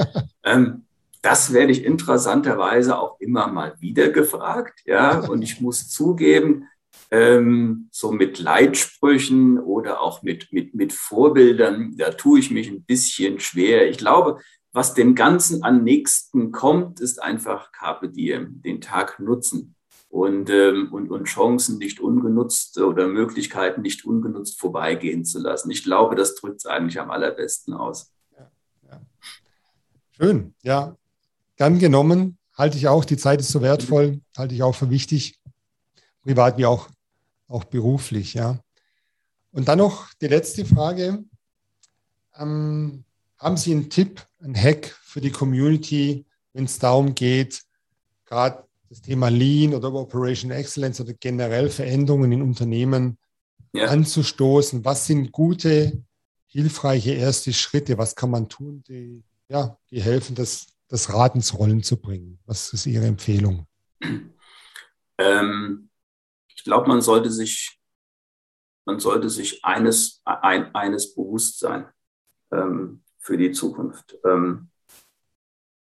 ähm, 0.44 0.84
das 1.22 1.52
werde 1.52 1.72
ich 1.72 1.84
interessanterweise 1.84 2.98
auch 2.98 3.18
immer 3.20 3.46
mal 3.46 3.74
wieder 3.80 4.10
gefragt. 4.10 4.80
Ja, 4.84 5.18
und 5.30 5.42
ich 5.42 5.60
muss 5.60 5.88
zugeben, 5.88 6.68
ähm, 7.10 7.88
so 7.90 8.10
mit 8.10 8.38
Leitsprüchen 8.38 9.58
oder 9.58 10.00
auch 10.00 10.22
mit, 10.22 10.52
mit, 10.52 10.74
mit 10.74 10.92
Vorbildern, 10.92 11.96
da 11.96 12.10
tue 12.10 12.40
ich 12.40 12.50
mich 12.50 12.68
ein 12.68 12.84
bisschen 12.84 13.38
schwer. 13.38 13.88
Ich 13.88 13.98
glaube, 13.98 14.40
was 14.72 14.94
dem 14.94 15.14
Ganzen 15.14 15.62
am 15.62 15.84
nächsten 15.84 16.50
kommt, 16.50 17.00
ist 17.00 17.22
einfach 17.22 17.72
Carpe 17.72 18.08
Diem, 18.08 18.62
den 18.62 18.80
Tag 18.80 19.20
nutzen 19.20 19.74
und, 20.08 20.48
ähm, 20.50 20.92
und, 20.92 21.10
und 21.10 21.24
Chancen 21.24 21.78
nicht 21.78 22.00
ungenutzt 22.00 22.78
oder 22.78 23.06
Möglichkeiten 23.06 23.82
nicht 23.82 24.04
ungenutzt 24.04 24.58
vorbeigehen 24.58 25.24
zu 25.24 25.38
lassen. 25.38 25.70
Ich 25.70 25.84
glaube, 25.84 26.16
das 26.16 26.34
drückt 26.34 26.56
es 26.56 26.66
eigentlich 26.66 26.98
am 26.98 27.10
allerbesten 27.10 27.74
aus. 27.74 28.10
Schön, 30.14 30.54
ja. 30.62 30.96
Gern 31.62 31.78
genommen, 31.78 32.38
halte 32.54 32.76
ich 32.76 32.88
auch. 32.88 33.04
Die 33.04 33.16
Zeit 33.16 33.38
ist 33.38 33.52
so 33.52 33.62
wertvoll, 33.62 34.20
halte 34.36 34.52
ich 34.52 34.64
auch 34.64 34.74
für 34.74 34.90
wichtig, 34.90 35.38
privat 36.20 36.58
wie 36.58 36.66
auch, 36.66 36.88
auch 37.46 37.62
beruflich, 37.62 38.34
ja. 38.34 38.58
Und 39.52 39.68
dann 39.68 39.78
noch 39.78 40.12
die 40.14 40.26
letzte 40.26 40.64
Frage. 40.64 41.22
Ähm, 42.36 43.04
haben 43.38 43.56
Sie 43.56 43.70
einen 43.70 43.90
Tipp, 43.90 44.26
einen 44.40 44.56
Hack 44.56 44.86
für 45.04 45.20
die 45.20 45.30
Community, 45.30 46.26
wenn 46.52 46.64
es 46.64 46.80
darum 46.80 47.14
geht, 47.14 47.62
gerade 48.26 48.64
das 48.88 49.00
Thema 49.00 49.28
Lean 49.28 49.72
oder 49.72 49.94
Operation 49.94 50.50
Excellence 50.50 51.00
oder 51.00 51.12
generell 51.12 51.70
Veränderungen 51.70 52.32
in 52.32 52.42
Unternehmen 52.42 53.18
ja. 53.72 53.86
anzustoßen? 53.86 54.84
Was 54.84 55.06
sind 55.06 55.30
gute, 55.30 56.02
hilfreiche 56.48 57.12
erste 57.12 57.52
Schritte? 57.52 57.98
Was 57.98 58.16
kann 58.16 58.30
man 58.30 58.48
tun, 58.48 58.82
die, 58.88 59.22
ja, 59.48 59.78
die 59.92 60.02
helfen, 60.02 60.34
das, 60.34 60.71
das 60.92 61.12
Rad 61.12 61.34
ins 61.34 61.58
Rollen 61.58 61.82
zu 61.82 61.96
bringen? 61.96 62.38
Was 62.46 62.72
ist 62.72 62.86
Ihre 62.86 63.06
Empfehlung? 63.06 63.66
Ähm, 65.18 65.88
ich 66.48 66.64
glaube, 66.64 66.88
man 66.88 67.00
sollte 67.00 67.30
sich 67.30 67.82
man 68.84 68.98
sollte 68.98 69.30
sich 69.30 69.64
eines, 69.64 70.20
ein, 70.24 70.74
eines 70.74 71.14
bewusst 71.14 71.60
sein 71.60 71.86
ähm, 72.50 73.02
für 73.18 73.36
die 73.36 73.52
Zukunft. 73.52 74.18
Ähm, 74.24 74.70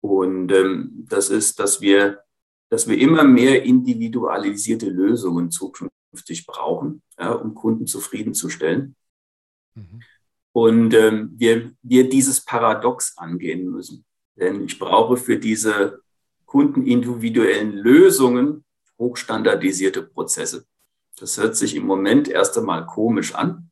und 0.01 0.51
ähm, 0.51 1.05
das 1.10 1.30
ist, 1.30 1.60
dass 1.60 1.82
wir, 1.82 2.24
dass 2.70 2.88
wir 2.88 2.97
immer 2.97 3.24
mehr 3.24 3.64
individualisierte 3.64 4.89
Lösungen 4.89 5.51
zukünftig 5.51 6.45
brauchen, 6.47 7.01
ja, 7.20 7.32
um 7.34 7.53
Kunden 7.53 7.88
zufriedenzustellen. 7.88 8.95
Mhm. 9.76 10.01
Und 10.53 10.93
ähm, 10.95 11.34
wir, 11.38 11.72
wir 11.84 12.10
dieses 12.10 12.43
Paradox 12.43 13.16
angehen 13.18 13.70
müssen. 13.70 14.05
Denn 14.38 14.64
ich 14.66 14.80
brauche 14.80 15.18
für 15.18 15.38
diese 15.38 16.02
kundenindividuellen 16.46 17.74
Lösungen 17.74 18.64
hochstandardisierte 18.98 20.04
Prozesse. 20.04 20.66
Das 21.20 21.38
hört 21.38 21.56
sich 21.56 21.76
im 21.76 21.86
Moment 21.86 22.28
erst 22.28 22.58
einmal 22.58 22.86
komisch 22.86 23.34
an. 23.36 23.70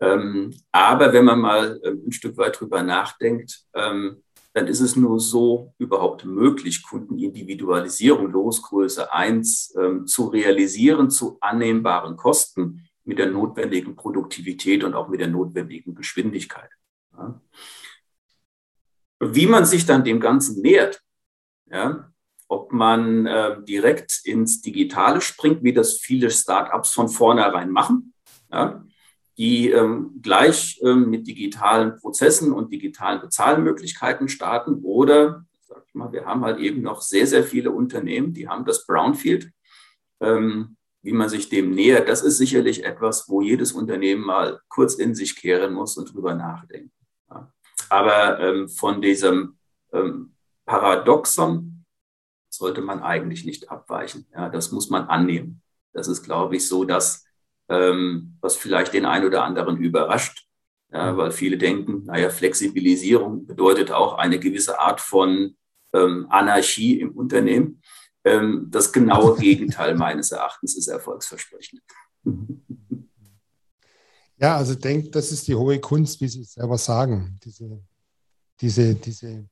Ähm, 0.00 0.52
aber 0.72 1.12
wenn 1.12 1.24
man 1.24 1.40
mal 1.40 1.80
ähm, 1.84 2.02
ein 2.06 2.12
Stück 2.12 2.36
weit 2.36 2.60
drüber 2.60 2.82
nachdenkt, 2.82 3.64
ähm, 3.74 4.22
dann 4.52 4.66
ist 4.66 4.80
es 4.80 4.96
nur 4.96 5.18
so 5.20 5.74
überhaupt 5.78 6.24
möglich, 6.24 6.82
Kundenindividualisierung 6.82 8.30
Losgröße 8.30 9.12
1 9.12 9.74
ähm, 9.80 10.06
zu 10.06 10.26
realisieren 10.26 11.08
zu 11.08 11.38
annehmbaren 11.40 12.16
Kosten 12.16 12.88
mit 13.04 13.18
der 13.18 13.30
notwendigen 13.30 13.96
Produktivität 13.96 14.84
und 14.84 14.94
auch 14.94 15.08
mit 15.08 15.20
der 15.20 15.28
notwendigen 15.28 15.94
Geschwindigkeit. 15.94 16.70
Wie 19.24 19.46
man 19.46 19.64
sich 19.64 19.86
dann 19.86 20.02
dem 20.02 20.18
Ganzen 20.18 20.60
nähert, 20.62 21.00
ja, 21.70 22.12
ob 22.48 22.72
man 22.72 23.24
äh, 23.26 23.62
direkt 23.62 24.20
ins 24.24 24.60
Digitale 24.62 25.20
springt, 25.20 25.62
wie 25.62 25.72
das 25.72 25.98
viele 25.98 26.28
Startups 26.28 26.92
von 26.92 27.08
vornherein 27.08 27.70
machen, 27.70 28.14
ja, 28.50 28.84
die 29.38 29.70
ähm, 29.70 30.18
gleich 30.20 30.80
ähm, 30.82 31.08
mit 31.08 31.26
digitalen 31.26 31.96
Prozessen 31.98 32.52
und 32.52 32.72
digitalen 32.72 33.20
Bezahlmöglichkeiten 33.20 34.28
starten. 34.28 34.80
Oder, 34.82 35.46
sag 35.60 35.84
ich 35.86 35.94
mal, 35.94 36.12
wir 36.12 36.26
haben 36.26 36.44
halt 36.44 36.58
eben 36.58 36.82
noch 36.82 37.00
sehr, 37.00 37.26
sehr 37.28 37.44
viele 37.44 37.70
Unternehmen, 37.70 38.34
die 38.34 38.48
haben 38.48 38.64
das 38.64 38.86
Brownfield. 38.86 39.52
Ähm, 40.20 40.76
wie 41.04 41.12
man 41.12 41.28
sich 41.28 41.48
dem 41.48 41.70
nähert, 41.70 42.08
das 42.08 42.22
ist 42.22 42.38
sicherlich 42.38 42.84
etwas, 42.84 43.28
wo 43.28 43.40
jedes 43.40 43.72
Unternehmen 43.72 44.24
mal 44.24 44.60
kurz 44.68 44.94
in 44.94 45.14
sich 45.14 45.36
kehren 45.36 45.74
muss 45.74 45.96
und 45.96 46.12
drüber 46.12 46.34
nachdenken. 46.34 46.92
Aber 47.92 48.40
ähm, 48.40 48.70
von 48.70 49.02
diesem 49.02 49.58
ähm, 49.92 50.34
Paradoxon 50.64 51.84
sollte 52.48 52.80
man 52.80 53.02
eigentlich 53.02 53.44
nicht 53.44 53.70
abweichen. 53.70 54.26
Ja, 54.32 54.48
das 54.48 54.72
muss 54.72 54.88
man 54.88 55.08
annehmen. 55.08 55.60
Das 55.92 56.08
ist, 56.08 56.22
glaube 56.22 56.56
ich, 56.56 56.66
so 56.66 56.84
dass 56.84 57.26
ähm, 57.68 58.38
was 58.40 58.56
vielleicht 58.56 58.94
den 58.94 59.04
einen 59.04 59.26
oder 59.26 59.44
anderen 59.44 59.76
überrascht, 59.76 60.48
ja, 60.90 61.18
weil 61.18 61.32
viele 61.32 61.58
denken, 61.58 62.06
naja, 62.06 62.30
Flexibilisierung 62.30 63.46
bedeutet 63.46 63.90
auch 63.90 64.14
eine 64.16 64.38
gewisse 64.38 64.80
Art 64.80 65.02
von 65.02 65.54
ähm, 65.92 66.26
Anarchie 66.30 66.98
im 66.98 67.10
Unternehmen. 67.10 67.82
Ähm, 68.24 68.68
das 68.70 68.90
genaue 68.94 69.36
Gegenteil 69.36 69.96
meines 69.96 70.32
Erachtens 70.32 70.78
ist 70.78 70.88
erfolgsversprechend. 70.88 71.82
Ja, 74.42 74.56
also 74.56 74.74
denkt, 74.74 75.14
das 75.14 75.30
ist 75.30 75.46
die 75.46 75.54
hohe 75.54 75.78
Kunst, 75.78 76.20
wie 76.20 76.26
Sie 76.26 76.40
es 76.40 76.54
selber 76.54 76.76
sagen, 76.76 77.38
diese, 77.44 77.80
diese, 78.60 78.96
diese 78.96 79.48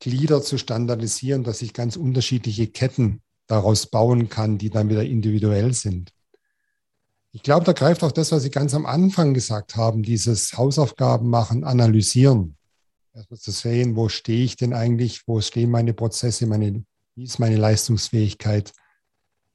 Glieder 0.00 0.42
zu 0.42 0.58
standardisieren, 0.58 1.44
dass 1.44 1.62
ich 1.62 1.72
ganz 1.72 1.96
unterschiedliche 1.96 2.66
Ketten 2.66 3.22
daraus 3.46 3.86
bauen 3.86 4.28
kann, 4.28 4.58
die 4.58 4.68
dann 4.68 4.90
wieder 4.90 5.02
individuell 5.02 5.72
sind. 5.72 6.12
Ich 7.32 7.42
glaube, 7.42 7.64
da 7.64 7.72
greift 7.72 8.04
auch 8.04 8.12
das, 8.12 8.30
was 8.30 8.42
Sie 8.42 8.50
ganz 8.50 8.74
am 8.74 8.84
Anfang 8.84 9.32
gesagt 9.32 9.76
haben, 9.76 10.02
dieses 10.02 10.58
Hausaufgaben 10.58 11.30
machen, 11.30 11.64
analysieren. 11.64 12.58
Erstmal 13.14 13.40
zu 13.40 13.50
sehen, 13.50 13.96
wo 13.96 14.10
stehe 14.10 14.44
ich 14.44 14.56
denn 14.56 14.74
eigentlich, 14.74 15.26
wo 15.26 15.40
stehen 15.40 15.70
meine 15.70 15.94
Prozesse, 15.94 16.46
meine, 16.46 16.84
wie 17.14 17.24
ist 17.24 17.38
meine 17.38 17.56
Leistungsfähigkeit 17.56 18.72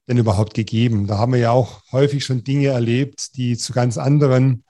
denn 0.08 0.18
überhaupt 0.18 0.54
gegeben? 0.54 1.08
Da 1.08 1.18
haben 1.18 1.34
wir 1.34 1.40
ja 1.40 1.52
auch 1.52 1.82
häufig 1.92 2.26
schon 2.26 2.44
Dinge 2.44 2.68
erlebt, 2.68 3.36
die 3.38 3.58
zu 3.58 3.74
ganz 3.74 3.98
anderen 3.98 4.64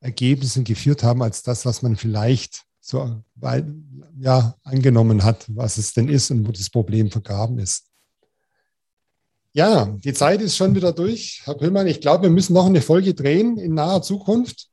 Ergebnissen 0.00 0.64
geführt 0.64 1.02
haben, 1.02 1.22
als 1.22 1.42
das, 1.42 1.66
was 1.66 1.82
man 1.82 1.96
vielleicht 1.96 2.64
so 2.80 3.22
ja, 4.18 4.54
angenommen 4.64 5.22
hat, 5.22 5.46
was 5.48 5.78
es 5.78 5.92
denn 5.92 6.08
ist 6.08 6.30
und 6.30 6.46
wo 6.46 6.52
das 6.52 6.70
Problem 6.70 7.10
vergraben 7.10 7.58
ist. 7.58 7.84
Ja, 9.52 9.86
die 9.86 10.12
Zeit 10.12 10.40
ist 10.40 10.56
schon 10.56 10.74
wieder 10.74 10.92
durch. 10.92 11.42
Herr 11.44 11.54
Pillmann, 11.54 11.86
ich 11.86 12.00
glaube, 12.00 12.24
wir 12.24 12.30
müssen 12.30 12.54
noch 12.54 12.66
eine 12.66 12.82
Folge 12.82 13.14
drehen 13.14 13.58
in 13.58 13.74
naher 13.74 14.02
Zukunft, 14.02 14.68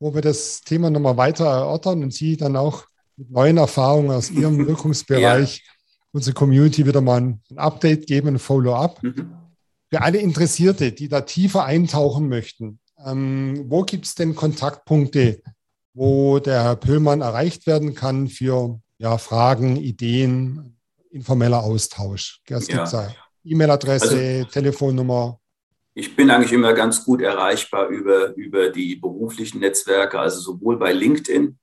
wo 0.00 0.14
wir 0.14 0.20
das 0.20 0.62
Thema 0.62 0.90
nochmal 0.90 1.16
weiter 1.16 1.46
erörtern 1.46 2.02
und 2.02 2.12
Sie 2.12 2.36
dann 2.36 2.56
auch 2.56 2.84
mit 3.16 3.30
neuen 3.30 3.56
Erfahrungen 3.56 4.10
aus 4.10 4.30
Ihrem 4.30 4.58
Wirkungsbereich 4.66 5.58
ja. 5.58 5.72
unsere 6.12 6.34
Community 6.34 6.86
wieder 6.86 7.00
mal 7.00 7.20
ein 7.20 7.40
Update 7.56 8.06
geben, 8.06 8.28
ein 8.28 8.38
Follow-up. 8.38 9.02
Mhm. 9.02 9.39
Für 9.90 10.02
alle 10.02 10.18
Interessierte, 10.18 10.92
die 10.92 11.08
da 11.08 11.22
tiefer 11.22 11.64
eintauchen 11.64 12.28
möchten, 12.28 12.78
ähm, 13.04 13.64
wo 13.68 13.82
gibt 13.82 14.06
es 14.06 14.14
denn 14.14 14.36
Kontaktpunkte, 14.36 15.42
wo 15.94 16.38
der 16.38 16.62
Herr 16.62 16.76
Pöllmann 16.76 17.22
erreicht 17.22 17.66
werden 17.66 17.94
kann 17.94 18.28
für 18.28 18.80
ja, 18.98 19.18
Fragen, 19.18 19.76
Ideen, 19.76 20.76
informeller 21.10 21.64
Austausch? 21.64 22.40
Es 22.46 22.66
gibt 22.68 22.92
ja. 22.92 23.12
E-Mail-Adresse, 23.44 24.16
also, 24.16 24.50
Telefonnummer? 24.50 25.40
Ich 25.94 26.14
bin 26.14 26.30
eigentlich 26.30 26.52
immer 26.52 26.72
ganz 26.72 27.04
gut 27.04 27.20
erreichbar 27.20 27.88
über, 27.88 28.34
über 28.36 28.70
die 28.70 28.96
beruflichen 28.96 29.60
Netzwerke, 29.60 30.20
also 30.20 30.40
sowohl 30.40 30.78
bei 30.78 30.92
LinkedIn 30.92 31.58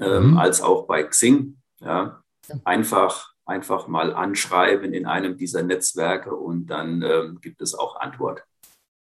ähm, 0.00 0.30
mhm. 0.30 0.38
als 0.38 0.60
auch 0.60 0.86
bei 0.86 1.02
Xing. 1.02 1.56
Ja. 1.80 2.22
Einfach, 2.62 3.33
einfach 3.46 3.88
mal 3.88 4.14
anschreiben 4.14 4.94
in 4.94 5.06
einem 5.06 5.36
dieser 5.36 5.62
Netzwerke 5.62 6.34
und 6.34 6.66
dann 6.66 7.02
ähm, 7.02 7.38
gibt 7.40 7.60
es 7.60 7.74
auch 7.74 7.96
Antwort. 8.00 8.44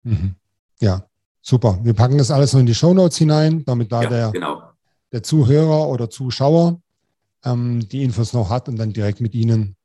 Mhm. 0.02 0.34
Ja, 0.80 1.06
super. 1.40 1.78
Wir 1.82 1.94
packen 1.94 2.18
das 2.18 2.30
alles 2.30 2.52
noch 2.52 2.60
in 2.60 2.66
die 2.66 2.74
Show 2.74 2.92
Notes 2.92 3.16
hinein, 3.16 3.64
damit 3.64 3.90
da 3.92 4.02
ja, 4.02 4.08
der, 4.08 4.30
genau. 4.32 4.62
der 5.12 5.22
Zuhörer 5.22 5.88
oder 5.88 6.10
Zuschauer 6.10 6.80
ähm, 7.44 7.88
die 7.88 8.02
Infos 8.02 8.32
noch 8.32 8.50
hat 8.50 8.68
und 8.68 8.76
dann 8.76 8.92
direkt 8.92 9.20
mit 9.20 9.34
Ihnen 9.34 9.76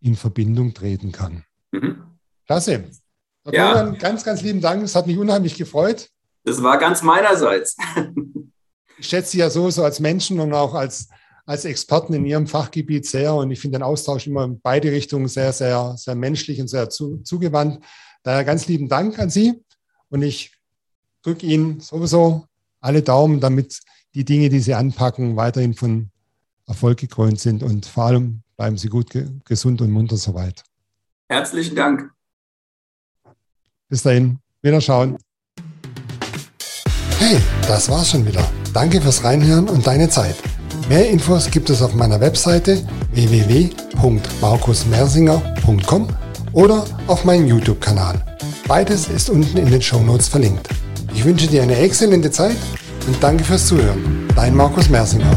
in 0.00 0.16
Verbindung 0.16 0.74
treten 0.74 1.12
kann. 1.12 1.44
Mhm. 1.72 2.02
Klasse. 2.46 2.84
Ja. 3.50 3.90
ganz, 3.90 4.24
ganz 4.24 4.42
lieben 4.42 4.60
Dank. 4.60 4.82
Es 4.82 4.94
hat 4.94 5.06
mich 5.06 5.18
unheimlich 5.18 5.56
gefreut. 5.56 6.10
Das 6.44 6.62
war 6.62 6.78
ganz 6.78 7.02
meinerseits. 7.02 7.76
ich 8.98 9.06
schätze 9.06 9.32
Sie 9.32 9.38
ja 9.38 9.50
so, 9.50 9.70
so 9.70 9.84
als 9.84 10.00
Menschen 10.00 10.40
und 10.40 10.52
auch 10.52 10.74
als, 10.74 11.08
als 11.46 11.64
Experten 11.64 12.12
in 12.12 12.26
Ihrem 12.26 12.46
Fachgebiet 12.46 13.06
sehr. 13.06 13.34
Und 13.34 13.50
ich 13.50 13.60
finde 13.60 13.78
den 13.78 13.84
Austausch 13.84 14.26
immer 14.26 14.44
in 14.44 14.60
beide 14.60 14.90
Richtungen 14.90 15.28
sehr, 15.28 15.52
sehr, 15.52 15.94
sehr 15.96 16.16
menschlich 16.16 16.60
und 16.60 16.68
sehr 16.68 16.90
zu, 16.90 17.18
zugewandt. 17.18 17.82
Daher 18.24 18.44
ganz 18.44 18.66
lieben 18.66 18.88
Dank 18.88 19.18
an 19.18 19.30
Sie. 19.30 19.62
Und 20.10 20.22
ich 20.22 20.52
drücke 21.22 21.46
Ihnen 21.46 21.80
sowieso 21.80 22.46
alle 22.80 23.02
Daumen, 23.02 23.40
damit 23.40 23.80
die 24.14 24.24
Dinge, 24.24 24.48
die 24.48 24.60
Sie 24.60 24.74
anpacken, 24.74 25.36
weiterhin 25.36 25.74
von 25.74 26.10
Erfolg 26.66 26.98
gekrönt 26.98 27.40
sind. 27.40 27.62
Und 27.62 27.86
vor 27.86 28.04
allem 28.04 28.42
bleiben 28.56 28.76
Sie 28.76 28.88
gut 28.88 29.12
gesund 29.44 29.80
und 29.80 29.92
munter 29.92 30.16
soweit. 30.16 30.64
Herzlichen 31.28 31.76
Dank. 31.76 32.10
Bis 33.88 34.02
dahin, 34.02 34.38
wieder 34.62 34.80
schauen. 34.80 35.16
Hey, 37.18 37.38
das 37.62 37.88
war's 37.88 38.10
schon 38.10 38.26
wieder. 38.26 38.48
Danke 38.72 39.00
fürs 39.00 39.22
Reinhören 39.22 39.68
und 39.68 39.86
deine 39.86 40.08
Zeit. 40.08 40.36
Mehr 40.88 41.10
Infos 41.10 41.50
gibt 41.50 41.68
es 41.68 41.82
auf 41.82 41.94
meiner 41.94 42.20
Webseite 42.20 42.80
www.markusmersinger.com 43.12 46.06
oder 46.52 46.84
auf 47.08 47.24
meinem 47.24 47.48
YouTube-Kanal. 47.48 48.22
Beides 48.68 49.08
ist 49.08 49.28
unten 49.28 49.58
in 49.58 49.68
den 49.68 49.82
Show 49.82 49.98
Notes 50.00 50.28
verlinkt. 50.28 50.68
Ich 51.12 51.24
wünsche 51.24 51.48
dir 51.48 51.64
eine 51.64 51.76
exzellente 51.76 52.30
Zeit 52.30 52.54
und 53.08 53.20
danke 53.20 53.42
fürs 53.42 53.66
Zuhören. 53.66 54.28
Dein 54.36 54.54
Markus 54.54 54.88
Mersinger. 54.88 55.36